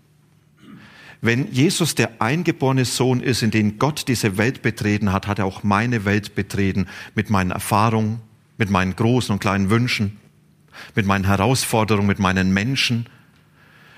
Wenn 1.21 1.51
Jesus 1.51 1.95
der 1.95 2.21
eingeborene 2.21 2.85
Sohn 2.85 3.21
ist, 3.21 3.41
in 3.41 3.51
den 3.51 3.79
Gott 3.79 4.07
diese 4.07 4.37
Welt 4.37 4.61
betreten 4.61 5.11
hat, 5.11 5.27
hat 5.27 5.39
er 5.39 5.45
auch 5.45 5.63
meine 5.63 6.05
Welt 6.05 6.35
betreten 6.35 6.87
mit 7.15 7.29
meinen 7.29 7.51
Erfahrungen, 7.51 8.21
mit 8.57 8.69
meinen 8.69 8.95
großen 8.95 9.33
und 9.33 9.39
kleinen 9.39 9.69
Wünschen, 9.69 10.17
mit 10.93 11.05
meinen 11.05 11.25
Herausforderungen, 11.25 12.07
mit 12.07 12.19
meinen 12.19 12.53
Menschen, 12.53 13.07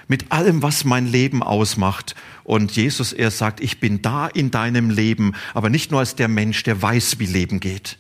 mit 0.08 0.32
allem, 0.32 0.62
was 0.62 0.86
mein 0.86 1.06
Leben 1.06 1.44
ausmacht. 1.44 2.16
Und 2.44 2.76
Jesus, 2.76 3.14
er 3.14 3.32
sagt, 3.32 3.60
ich 3.60 3.80
bin 3.80 4.02
da 4.02 4.28
in 4.28 4.52
deinem 4.52 4.90
Leben, 4.90 5.34
aber 5.54 5.70
nicht 5.70 5.92
nur 5.92 6.00
als 6.00 6.16
der 6.16 6.28
Mensch, 6.28 6.64
der 6.64 6.82
weiß, 6.82 7.20
wie 7.20 7.26
Leben 7.26 7.60
geht, 7.60 7.98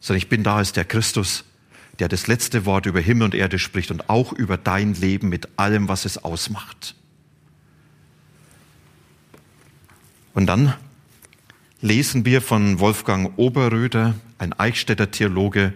sondern 0.00 0.18
ich 0.18 0.28
bin 0.28 0.42
da 0.42 0.56
als 0.56 0.72
der 0.72 0.84
Christus, 0.84 1.44
der 1.98 2.08
das 2.08 2.26
letzte 2.26 2.66
Wort 2.66 2.86
über 2.86 3.00
Himmel 3.00 3.26
und 3.26 3.34
Erde 3.34 3.58
spricht 3.58 3.90
und 3.90 4.10
auch 4.10 4.32
über 4.32 4.56
dein 4.56 4.94
Leben 4.94 5.28
mit 5.28 5.48
allem, 5.56 5.88
was 5.88 6.04
es 6.04 6.22
ausmacht. 6.22 6.94
Und 10.34 10.46
dann 10.46 10.74
lesen 11.80 12.24
wir 12.24 12.42
von 12.42 12.80
Wolfgang 12.80 13.32
Oberröder, 13.38 14.14
ein 14.38 14.52
Eichstätter 14.52 15.10
Theologe, 15.10 15.72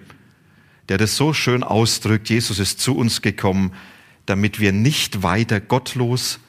der 0.88 0.98
das 0.98 1.16
so 1.16 1.32
schön 1.32 1.62
ausdrückt, 1.62 2.28
Jesus 2.28 2.58
ist 2.58 2.80
zu 2.80 2.96
uns 2.96 3.22
gekommen, 3.22 3.72
damit 4.26 4.58
wir 4.58 4.72
nicht 4.72 5.22
weiter 5.22 5.60
gottlos 5.60 6.40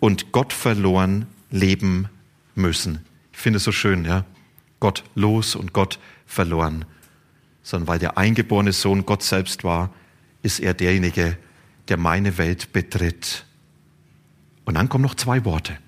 und 0.00 0.32
gottverloren 0.32 1.26
leben 1.50 2.08
müssen. 2.54 3.04
Ich 3.32 3.38
finde 3.38 3.56
es 3.56 3.64
so 3.64 3.72
schön, 3.72 4.04
ja. 4.04 4.24
Gottlos 4.78 5.56
und 5.56 5.72
Gott 5.72 5.98
verloren. 6.26 6.84
Sondern 7.62 7.88
weil 7.88 7.98
der 7.98 8.18
eingeborene 8.18 8.72
Sohn 8.72 9.06
Gott 9.06 9.22
selbst 9.22 9.64
war, 9.64 9.92
ist 10.42 10.60
er 10.60 10.74
derjenige, 10.74 11.38
der 11.88 11.96
meine 11.96 12.38
Welt 12.38 12.72
betritt. 12.72 13.44
Und 14.64 14.74
dann 14.74 14.88
kommen 14.88 15.02
noch 15.02 15.14
zwei 15.14 15.44
Worte. 15.44 15.78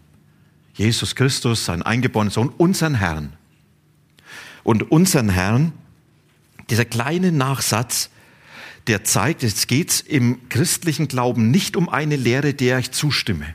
Jesus 0.78 1.16
Christus, 1.16 1.64
sein 1.64 1.82
eingeborener 1.82 2.30
Sohn, 2.30 2.50
unseren 2.56 2.94
Herrn. 2.94 3.32
Und 4.62 4.90
unseren 4.92 5.28
Herrn, 5.28 5.72
dieser 6.70 6.84
kleine 6.84 7.32
Nachsatz, 7.32 8.10
der 8.86 9.02
zeigt, 9.02 9.42
jetzt 9.42 9.66
geht's 9.66 10.00
im 10.00 10.48
christlichen 10.48 11.08
Glauben 11.08 11.50
nicht 11.50 11.76
um 11.76 11.88
eine 11.88 12.16
Lehre, 12.16 12.54
der 12.54 12.78
ich 12.78 12.92
zustimme. 12.92 13.54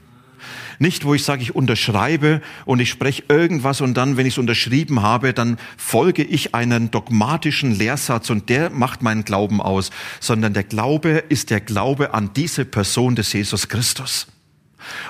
Nicht, 0.79 1.05
wo 1.05 1.13
ich 1.13 1.23
sage, 1.23 1.43
ich 1.43 1.55
unterschreibe 1.55 2.41
und 2.65 2.81
ich 2.81 2.89
spreche 2.89 3.23
irgendwas 3.29 3.79
und 3.79 3.93
dann, 3.93 4.17
wenn 4.17 4.25
ich 4.25 4.33
es 4.33 4.37
unterschrieben 4.37 5.01
habe, 5.01 5.33
dann 5.33 5.57
folge 5.77 6.23
ich 6.23 6.53
einen 6.53 6.91
dogmatischen 6.91 7.73
Lehrsatz 7.73 8.29
und 8.29 8.49
der 8.49 8.69
macht 8.69 9.01
meinen 9.01 9.23
Glauben 9.23 9.61
aus, 9.61 9.91
sondern 10.19 10.53
der 10.53 10.63
Glaube 10.63 11.23
ist 11.29 11.51
der 11.51 11.61
Glaube 11.61 12.13
an 12.13 12.31
diese 12.35 12.65
Person 12.65 13.15
des 13.15 13.31
Jesus 13.31 13.69
Christus. 13.69 14.27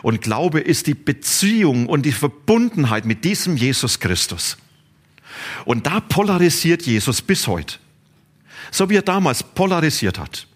Und 0.02 0.22
Glaube 0.22 0.60
ist 0.60 0.88
die 0.88 0.94
Beziehung 0.94 1.88
und 1.88 2.06
die 2.06 2.12
Verbundenheit 2.12 3.06
mit 3.06 3.24
diesem 3.24 3.58
Jesus 3.58 4.00
Christus. 4.00 4.58
Und 5.66 5.88
da 5.88 6.00
polarisiert 6.00 6.84
Jesus 6.84 7.22
bis 7.22 7.48
heute. 7.48 7.78
So 8.72 8.90
wie 8.90 8.98
er 8.98 9.02
damals 9.02 9.44
polarisiert 9.44 10.20
hat. 10.20 10.48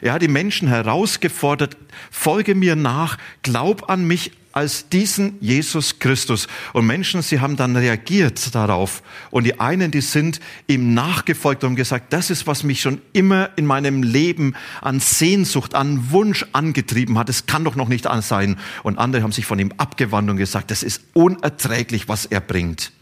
Er 0.00 0.12
hat 0.12 0.22
die 0.22 0.28
Menschen 0.28 0.68
herausgefordert, 0.68 1.76
folge 2.10 2.54
mir 2.54 2.76
nach, 2.76 3.18
glaub 3.42 3.90
an 3.90 4.06
mich 4.06 4.32
als 4.52 4.88
diesen 4.88 5.36
Jesus 5.40 5.98
Christus. 5.98 6.48
Und 6.72 6.86
Menschen, 6.86 7.22
sie 7.22 7.40
haben 7.40 7.56
dann 7.56 7.76
reagiert 7.76 8.54
darauf. 8.54 9.02
Und 9.30 9.44
die 9.44 9.60
einen, 9.60 9.90
die 9.90 10.00
sind 10.00 10.40
ihm 10.66 10.94
nachgefolgt 10.94 11.64
und 11.64 11.76
gesagt, 11.76 12.12
das 12.12 12.30
ist, 12.30 12.46
was 12.46 12.62
mich 12.62 12.80
schon 12.80 13.00
immer 13.12 13.50
in 13.56 13.66
meinem 13.66 14.02
Leben 14.02 14.54
an 14.80 15.00
Sehnsucht, 15.00 15.74
an 15.74 16.10
Wunsch 16.10 16.46
angetrieben 16.52 17.18
hat. 17.18 17.28
Es 17.28 17.46
kann 17.46 17.64
doch 17.64 17.76
noch 17.76 17.88
nicht 17.88 18.06
sein. 18.22 18.56
Und 18.82 18.98
andere 18.98 19.22
haben 19.22 19.32
sich 19.32 19.46
von 19.46 19.58
ihm 19.58 19.72
abgewandt 19.76 20.30
und 20.30 20.36
gesagt, 20.36 20.70
das 20.70 20.82
ist 20.82 21.02
unerträglich, 21.14 22.08
was 22.08 22.26
er 22.26 22.40
bringt. 22.40 22.92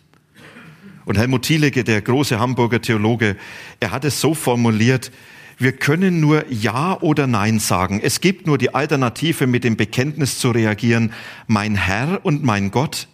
Und 1.06 1.16
Helmut 1.16 1.42
Thielicke, 1.42 1.84
der 1.84 2.02
große 2.02 2.40
Hamburger 2.40 2.82
Theologe, 2.82 3.36
er 3.78 3.92
hat 3.92 4.04
es 4.04 4.20
so 4.20 4.34
formuliert, 4.34 5.12
wir 5.58 5.72
können 5.72 6.20
nur 6.20 6.44
Ja 6.50 7.00
oder 7.00 7.26
Nein 7.26 7.58
sagen. 7.58 8.00
Es 8.02 8.20
gibt 8.20 8.46
nur 8.46 8.58
die 8.58 8.74
Alternative, 8.74 9.46
mit 9.46 9.64
dem 9.64 9.76
Bekenntnis 9.76 10.38
zu 10.38 10.50
reagieren, 10.50 11.12
mein 11.46 11.76
Herr 11.76 12.24
und 12.24 12.44
mein 12.44 12.70
Gott, 12.70 13.08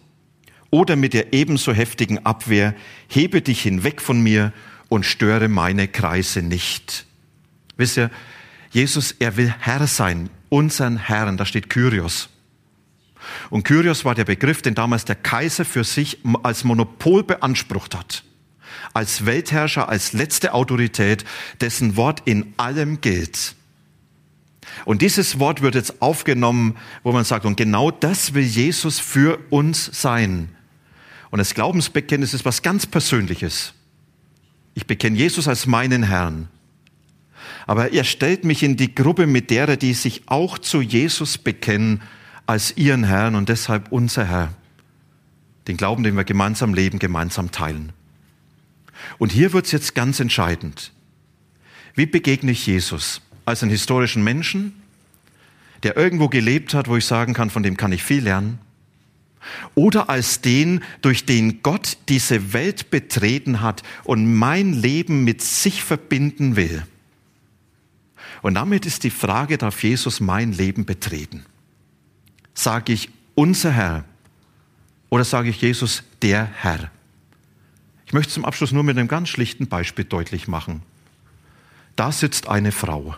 oder 0.69 0.95
mit 0.95 1.13
der 1.13 1.33
ebenso 1.33 1.71
heftigen 1.71 2.25
Abwehr, 2.25 2.75
hebe 3.07 3.41
dich 3.41 3.61
hinweg 3.61 4.01
von 4.01 4.21
mir 4.21 4.51
und 4.89 5.05
störe 5.05 5.47
meine 5.47 5.87
Kreise 5.87 6.41
nicht. 6.41 7.05
Wisst 7.77 7.97
ihr, 7.97 8.11
Jesus, 8.71 9.15
er 9.19 9.37
will 9.37 9.53
Herr 9.59 9.87
sein, 9.87 10.29
unseren 10.49 10.97
Herrn, 10.97 11.37
da 11.37 11.45
steht 11.45 11.69
Kyrios. 11.69 12.29
Und 13.49 13.63
Kyrios 13.63 14.03
war 14.03 14.15
der 14.15 14.25
Begriff, 14.25 14.61
den 14.61 14.75
damals 14.75 15.05
der 15.05 15.15
Kaiser 15.15 15.63
für 15.63 15.85
sich 15.85 16.19
als 16.41 16.65
Monopol 16.65 17.23
beansprucht 17.23 17.95
hat 17.95 18.23
als 18.93 19.25
Weltherrscher, 19.25 19.89
als 19.89 20.13
letzte 20.13 20.53
Autorität, 20.53 21.25
dessen 21.61 21.95
Wort 21.95 22.21
in 22.25 22.53
allem 22.57 23.01
gilt. 23.01 23.55
Und 24.85 25.01
dieses 25.01 25.39
Wort 25.39 25.61
wird 25.61 25.75
jetzt 25.75 26.01
aufgenommen, 26.01 26.77
wo 27.03 27.11
man 27.11 27.23
sagt, 27.23 27.45
und 27.45 27.57
genau 27.57 27.91
das 27.91 28.33
will 28.33 28.43
Jesus 28.43 28.99
für 28.99 29.39
uns 29.49 29.89
sein. 29.93 30.49
Und 31.29 31.39
das 31.39 31.53
Glaubensbekenntnis 31.53 32.33
ist 32.33 32.45
was 32.45 32.61
ganz 32.61 32.85
Persönliches. 32.85 33.73
Ich 34.75 34.87
bekenne 34.87 35.17
Jesus 35.17 35.47
als 35.47 35.65
meinen 35.65 36.03
Herrn. 36.03 36.47
Aber 37.65 37.93
er 37.93 38.03
stellt 38.03 38.43
mich 38.43 38.63
in 38.63 38.77
die 38.77 38.93
Gruppe 38.93 39.25
mit 39.25 39.49
derer, 39.49 39.77
die 39.77 39.93
sich 39.93 40.23
auch 40.27 40.57
zu 40.57 40.81
Jesus 40.81 41.37
bekennen 41.37 42.01
als 42.45 42.75
ihren 42.77 43.03
Herrn 43.03 43.35
und 43.35 43.49
deshalb 43.49 43.91
unser 43.91 44.25
Herr. 44.25 44.53
Den 45.67 45.77
Glauben, 45.77 46.03
den 46.03 46.15
wir 46.15 46.25
gemeinsam 46.25 46.73
leben, 46.73 46.99
gemeinsam 46.99 47.51
teilen. 47.51 47.93
Und 49.17 49.31
hier 49.31 49.53
wird 49.53 49.65
es 49.65 49.71
jetzt 49.71 49.95
ganz 49.95 50.19
entscheidend. 50.19 50.91
Wie 51.95 52.05
begegne 52.05 52.51
ich 52.51 52.65
Jesus? 52.65 53.21
Als 53.45 53.61
einen 53.61 53.71
historischen 53.71 54.23
Menschen, 54.23 54.73
der 55.83 55.97
irgendwo 55.97 56.29
gelebt 56.29 56.73
hat, 56.73 56.87
wo 56.87 56.97
ich 56.97 57.05
sagen 57.05 57.33
kann, 57.33 57.49
von 57.49 57.63
dem 57.63 57.77
kann 57.77 57.91
ich 57.91 58.03
viel 58.03 58.23
lernen? 58.23 58.59
Oder 59.75 60.09
als 60.09 60.41
den, 60.41 60.81
durch 61.01 61.25
den 61.25 61.61
Gott 61.61 61.97
diese 62.07 62.53
Welt 62.53 62.89
betreten 62.89 63.61
hat 63.61 63.83
und 64.05 64.33
mein 64.33 64.73
Leben 64.73 65.23
mit 65.23 65.41
sich 65.41 65.83
verbinden 65.83 66.55
will? 66.55 66.83
Und 68.41 68.55
damit 68.55 68.85
ist 68.85 69.03
die 69.03 69.09
Frage, 69.09 69.57
darf 69.57 69.83
Jesus 69.83 70.19
mein 70.19 70.53
Leben 70.53 70.85
betreten? 70.85 71.45
Sage 72.53 72.93
ich 72.93 73.09
unser 73.35 73.71
Herr 73.71 74.05
oder 75.09 75.23
sage 75.23 75.49
ich 75.49 75.61
Jesus 75.61 76.03
der 76.21 76.45
Herr? 76.45 76.91
Ich 78.13 78.15
möchte 78.15 78.33
zum 78.33 78.45
Abschluss 78.45 78.71
nur 78.71 78.83
mit 78.83 78.95
einem 78.95 79.07
ganz 79.07 79.29
schlichten 79.29 79.65
Beispiel 79.65 80.05
deutlich 80.05 80.47
machen. 80.47 80.83
Da 81.95 82.11
sitzt 82.11 82.47
eine 82.47 82.71
Frau. 82.71 83.17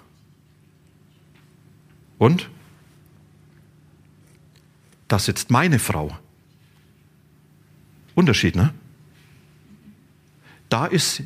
Und? 2.17 2.49
Da 5.09 5.19
sitzt 5.19 5.51
meine 5.51 5.79
Frau. 5.79 6.17
Unterschied, 8.13 8.55
ne? 8.55 8.73
Da 10.69 10.85
ist 10.85 11.23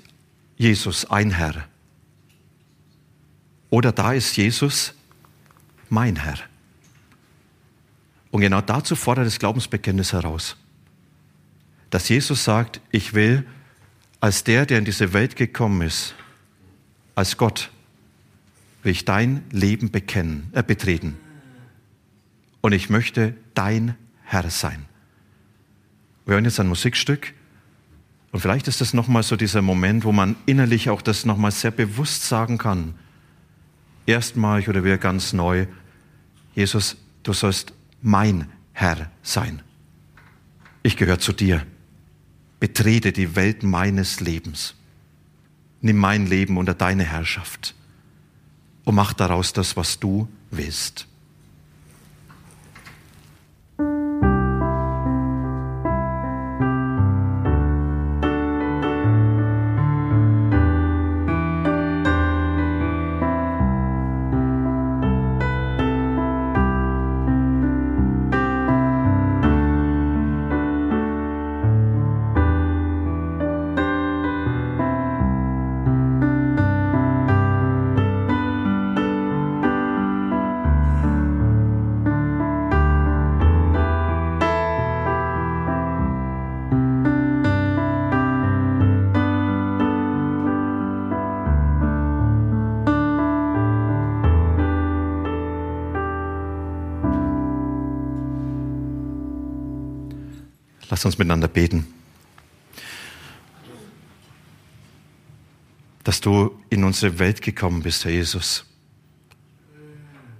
Jesus 0.58 1.06
ein 1.06 1.30
Herr. 1.30 1.68
Oder 3.70 3.92
da 3.92 4.14
ist 4.14 4.36
Jesus 4.36 4.96
mein 5.90 6.16
Herr. 6.16 6.40
Und 8.32 8.42
genau 8.42 8.62
dazu 8.62 8.96
fordert 8.96 9.28
das 9.28 9.38
Glaubensbekenntnis 9.38 10.12
heraus. 10.12 10.58
Dass 11.92 12.10
Jesus 12.10 12.44
sagt, 12.44 12.82
ich 12.90 13.14
will 13.14 13.46
als 14.20 14.44
der, 14.44 14.66
der 14.66 14.80
in 14.80 14.86
diese 14.86 15.14
Welt 15.14 15.36
gekommen 15.36 15.82
ist, 15.82 16.16
als 17.16 17.38
Gott, 17.38 17.72
will 18.84 18.92
ich 18.92 19.06
dein 19.06 19.44
Leben 19.52 19.92
bekennen, 19.92 20.50
äh, 20.54 20.64
betreten. 20.64 21.18
Und 22.62 22.74
ich 22.74 22.90
möchte 22.90 23.36
dein 23.54 23.96
Herr 24.24 24.50
sein. 24.50 24.86
Wir 26.26 26.36
hören 26.36 26.46
jetzt 26.46 26.60
ein 26.60 26.68
Musikstück. 26.68 27.34
Und 28.32 28.42
vielleicht 28.42 28.68
ist 28.68 28.80
das 28.80 28.94
nochmal 28.94 29.24
so 29.24 29.36
dieser 29.36 29.62
Moment, 29.62 30.04
wo 30.04 30.12
man 30.12 30.36
innerlich 30.46 30.90
auch 30.90 31.02
das 31.02 31.26
nochmal 31.26 31.52
sehr 31.52 31.72
bewusst 31.72 32.26
sagen 32.26 32.58
kann. 32.58 32.94
Erstmalig 34.06 34.70
oder 34.70 34.84
wieder 34.84 34.98
ganz 34.98 35.34
neu. 35.34 35.66
Jesus, 36.56 36.98
du 37.24 37.34
sollst 37.34 37.74
mein 38.02 38.48
Herr 38.74 39.10
sein. 39.24 39.62
Ich 40.84 40.96
gehöre 40.96 41.20
zu 41.20 41.34
dir 41.34 41.66
betrete 42.60 43.12
die 43.12 43.36
Welt 43.36 43.64
meines 43.64 44.20
Lebens. 44.20 44.76
Nimm 45.82 45.98
mein 45.98 46.28
Leben 46.28 46.58
unter 46.58 46.74
deine 46.74 47.04
Herrschaft 47.04 47.74
und 48.84 48.96
mach 48.96 49.14
daraus 49.14 49.54
das, 49.54 49.78
was 49.78 50.00
du 50.00 50.28
willst. 50.52 51.08
Lass 101.00 101.06
uns 101.06 101.18
miteinander 101.18 101.48
beten. 101.48 101.88
Dass 106.04 106.20
du 106.20 106.60
in 106.70 106.84
unsere 106.84 107.20
Welt 107.20 107.42
gekommen 107.42 107.84
bist, 107.84 108.04
Herr 108.04 108.12
Jesus. 108.12 108.66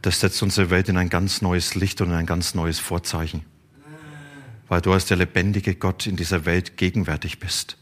Das 0.02 0.20
setzt 0.20 0.44
unsere 0.44 0.70
Welt 0.70 0.90
in 0.90 0.98
ein 0.98 1.08
ganz 1.08 1.42
neues 1.42 1.76
Licht 1.76 2.02
und 2.02 2.12
ein 2.12 2.26
ganz 2.26 2.56
neues 2.56 2.78
Vorzeichen. 2.78 3.46
Weil 4.68 4.82
du 4.82 4.92
als 4.92 5.06
der 5.06 5.16
lebendige 5.16 5.76
Gott 5.76 6.06
in 6.08 6.18
dieser 6.18 6.44
Welt 6.44 6.76
gegenwärtig 6.76 7.40
bist. 7.40 7.78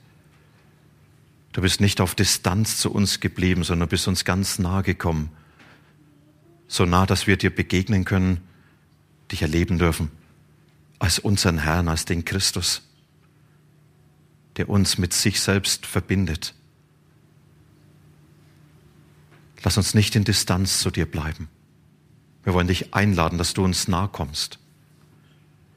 Du 1.54 1.62
bist 1.62 1.82
nicht 1.82 2.00
auf 2.00 2.14
Distanz 2.14 2.78
zu 2.78 2.92
uns 2.92 3.20
geblieben, 3.20 3.64
sondern 3.64 3.90
bist 3.90 4.08
uns 4.08 4.24
ganz 4.24 4.60
nahe 4.60 4.84
gekommen. 4.84 5.32
So 6.68 6.86
nah, 6.86 7.08
dass 7.08 7.26
wir 7.26 7.38
dir 7.38 7.50
begegnen 7.50 8.06
können, 8.06 8.42
dich 9.32 9.42
erleben 9.42 9.80
dürfen 9.80 10.12
als 11.00 11.20
unseren 11.20 11.60
Herrn, 11.60 11.88
als 11.88 12.06
den 12.06 12.26
Christus, 12.26 12.82
der 14.58 14.70
uns 14.70 14.98
mit 14.98 15.14
sich 15.14 15.40
selbst 15.40 15.86
verbindet. 15.86 16.54
Lass 19.64 19.78
uns 19.78 19.94
nicht 19.94 20.16
in 20.16 20.24
Distanz 20.24 20.80
zu 20.80 20.92
dir 20.92 21.06
bleiben. 21.06 21.50
Wir 22.44 22.54
wollen 22.54 22.68
dich 22.68 22.94
einladen, 22.94 23.38
dass 23.38 23.54
du 23.54 23.64
uns 23.64 23.88
nahe 23.88 24.08
kommst, 24.08 24.60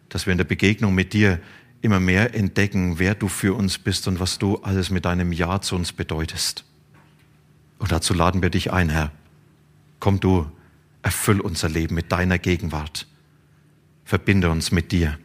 dass 0.09 0.27
wir 0.27 0.33
in 0.33 0.39
der 0.39 0.45
Begegnung 0.45 0.95
mit 0.95 1.13
dir 1.13 1.41
immer 1.83 2.01
mehr 2.01 2.35
entdecken, 2.35 2.99
wer 2.99 3.15
du 3.15 3.29
für 3.29 3.55
uns 3.55 3.79
bist 3.79 4.07
und 4.07 4.21
was 4.21 4.39
du 4.39 4.59
alles 4.59 4.91
mit 4.91 5.05
deinem 5.05 5.33
Ja 5.33 5.61
zu 5.61 5.75
uns 5.77 5.93
bedeutest. 5.93 6.65
Und 7.79 7.91
dazu 7.91 8.13
laden 8.13 8.43
wir 8.43 8.51
dich 8.51 8.73
ein, 8.73 8.91
Herr. 8.91 9.11
Komm 9.99 10.21
du, 10.21 10.51
erfüll 11.03 11.41
unser 11.41 11.69
Leben 11.69 11.95
mit 11.95 12.13
deiner 12.13 12.39
Gegenwart. 12.39 13.07
Verbinde 14.11 14.51
uns 14.51 14.73
mit 14.73 14.91
dir. 14.91 15.21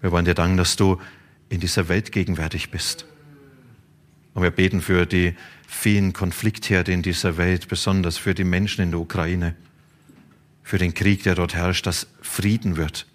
Wir 0.00 0.10
wollen 0.10 0.24
dir 0.24 0.34
danken, 0.34 0.56
dass 0.56 0.74
du 0.74 1.00
in 1.48 1.60
dieser 1.60 1.88
Welt 1.88 2.10
gegenwärtig 2.10 2.72
bist. 2.72 3.06
Und 4.34 4.42
wir 4.42 4.50
beten 4.50 4.80
für 4.80 5.06
die 5.06 5.36
vielen 5.68 6.12
Konfliktherde 6.12 6.90
in 6.90 7.02
dieser 7.02 7.36
Welt, 7.36 7.68
besonders 7.68 8.18
für 8.18 8.34
die 8.34 8.42
Menschen 8.42 8.82
in 8.82 8.90
der 8.90 8.98
Ukraine, 8.98 9.54
für 10.64 10.76
den 10.76 10.92
Krieg, 10.92 11.22
der 11.22 11.36
dort 11.36 11.54
herrscht, 11.54 11.86
dass 11.86 12.08
Frieden 12.20 12.76
wird. 12.76 13.06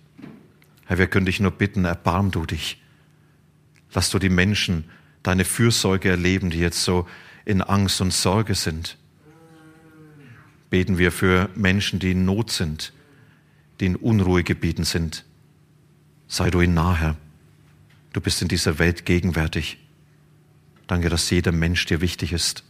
Herr, 0.86 0.98
wir 0.98 1.08
können 1.08 1.26
dich 1.26 1.42
nur 1.42 1.52
bitten, 1.52 1.84
erbarm 1.84 2.32
du 2.32 2.46
dich. 2.46 2.82
Lass 3.94 4.10
du 4.12 4.18
die 4.18 4.30
Menschen 4.30 4.86
deine 5.24 5.44
Fürsorge 5.44 6.08
erleben, 6.08 6.52
die 6.52 6.60
jetzt 6.60 6.86
so 6.86 7.06
in 7.44 7.62
Angst 7.62 8.00
und 8.00 8.14
Sorge 8.14 8.56
sind. 8.56 8.98
Beten 10.70 10.98
wir 10.98 11.12
für 11.12 11.50
Menschen, 11.54 12.00
die 12.00 12.12
in 12.12 12.24
Not 12.24 12.50
sind, 12.50 12.94
die 13.80 13.86
in 13.86 13.96
Unruhegebieten 13.96 14.84
sind. 14.84 15.26
Sei 16.28 16.50
du 16.50 16.62
ihnen 16.62 16.74
nah, 16.74 16.96
Herr. 16.96 17.16
Du 18.14 18.22
bist 18.22 18.42
in 18.42 18.48
dieser 18.48 18.80
Welt 18.80 19.06
gegenwärtig. 19.06 19.78
Danke, 20.88 21.10
dass 21.10 21.30
jeder 21.30 21.52
Mensch 21.52 21.86
dir 21.86 22.02
wichtig 22.02 22.34
ist. 22.34 22.64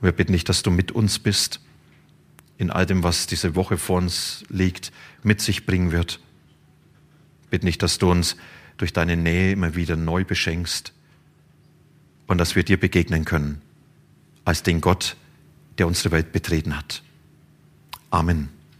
Wir 0.00 0.12
bitten 0.12 0.32
dich, 0.32 0.44
dass 0.44 0.62
du 0.62 0.70
mit 0.70 0.92
uns 0.92 1.18
bist, 1.18 1.60
in 2.58 2.70
all 2.70 2.86
dem, 2.86 3.02
was 3.02 3.26
diese 3.26 3.54
Woche 3.54 3.78
vor 3.78 3.98
uns 3.98 4.44
liegt, 4.48 4.92
mit 5.22 5.40
sich 5.40 5.66
bringen 5.66 5.92
wird. 5.92 6.20
Bitte 7.50 7.64
nicht, 7.64 7.82
dass 7.82 7.98
du 7.98 8.10
uns 8.10 8.36
durch 8.76 8.92
deine 8.92 9.16
Nähe 9.16 9.52
immer 9.52 9.74
wieder 9.74 9.96
neu 9.96 10.24
beschenkst 10.24 10.92
und 12.26 12.38
dass 12.38 12.56
wir 12.56 12.62
dir 12.62 12.78
begegnen 12.78 13.24
können 13.24 13.60
als 14.44 14.62
den 14.62 14.80
Gott, 14.80 15.16
der 15.78 15.86
unsere 15.86 16.12
Welt 16.12 16.32
betreten 16.32 16.76
hat. 16.76 17.02
Amen. 18.10 18.48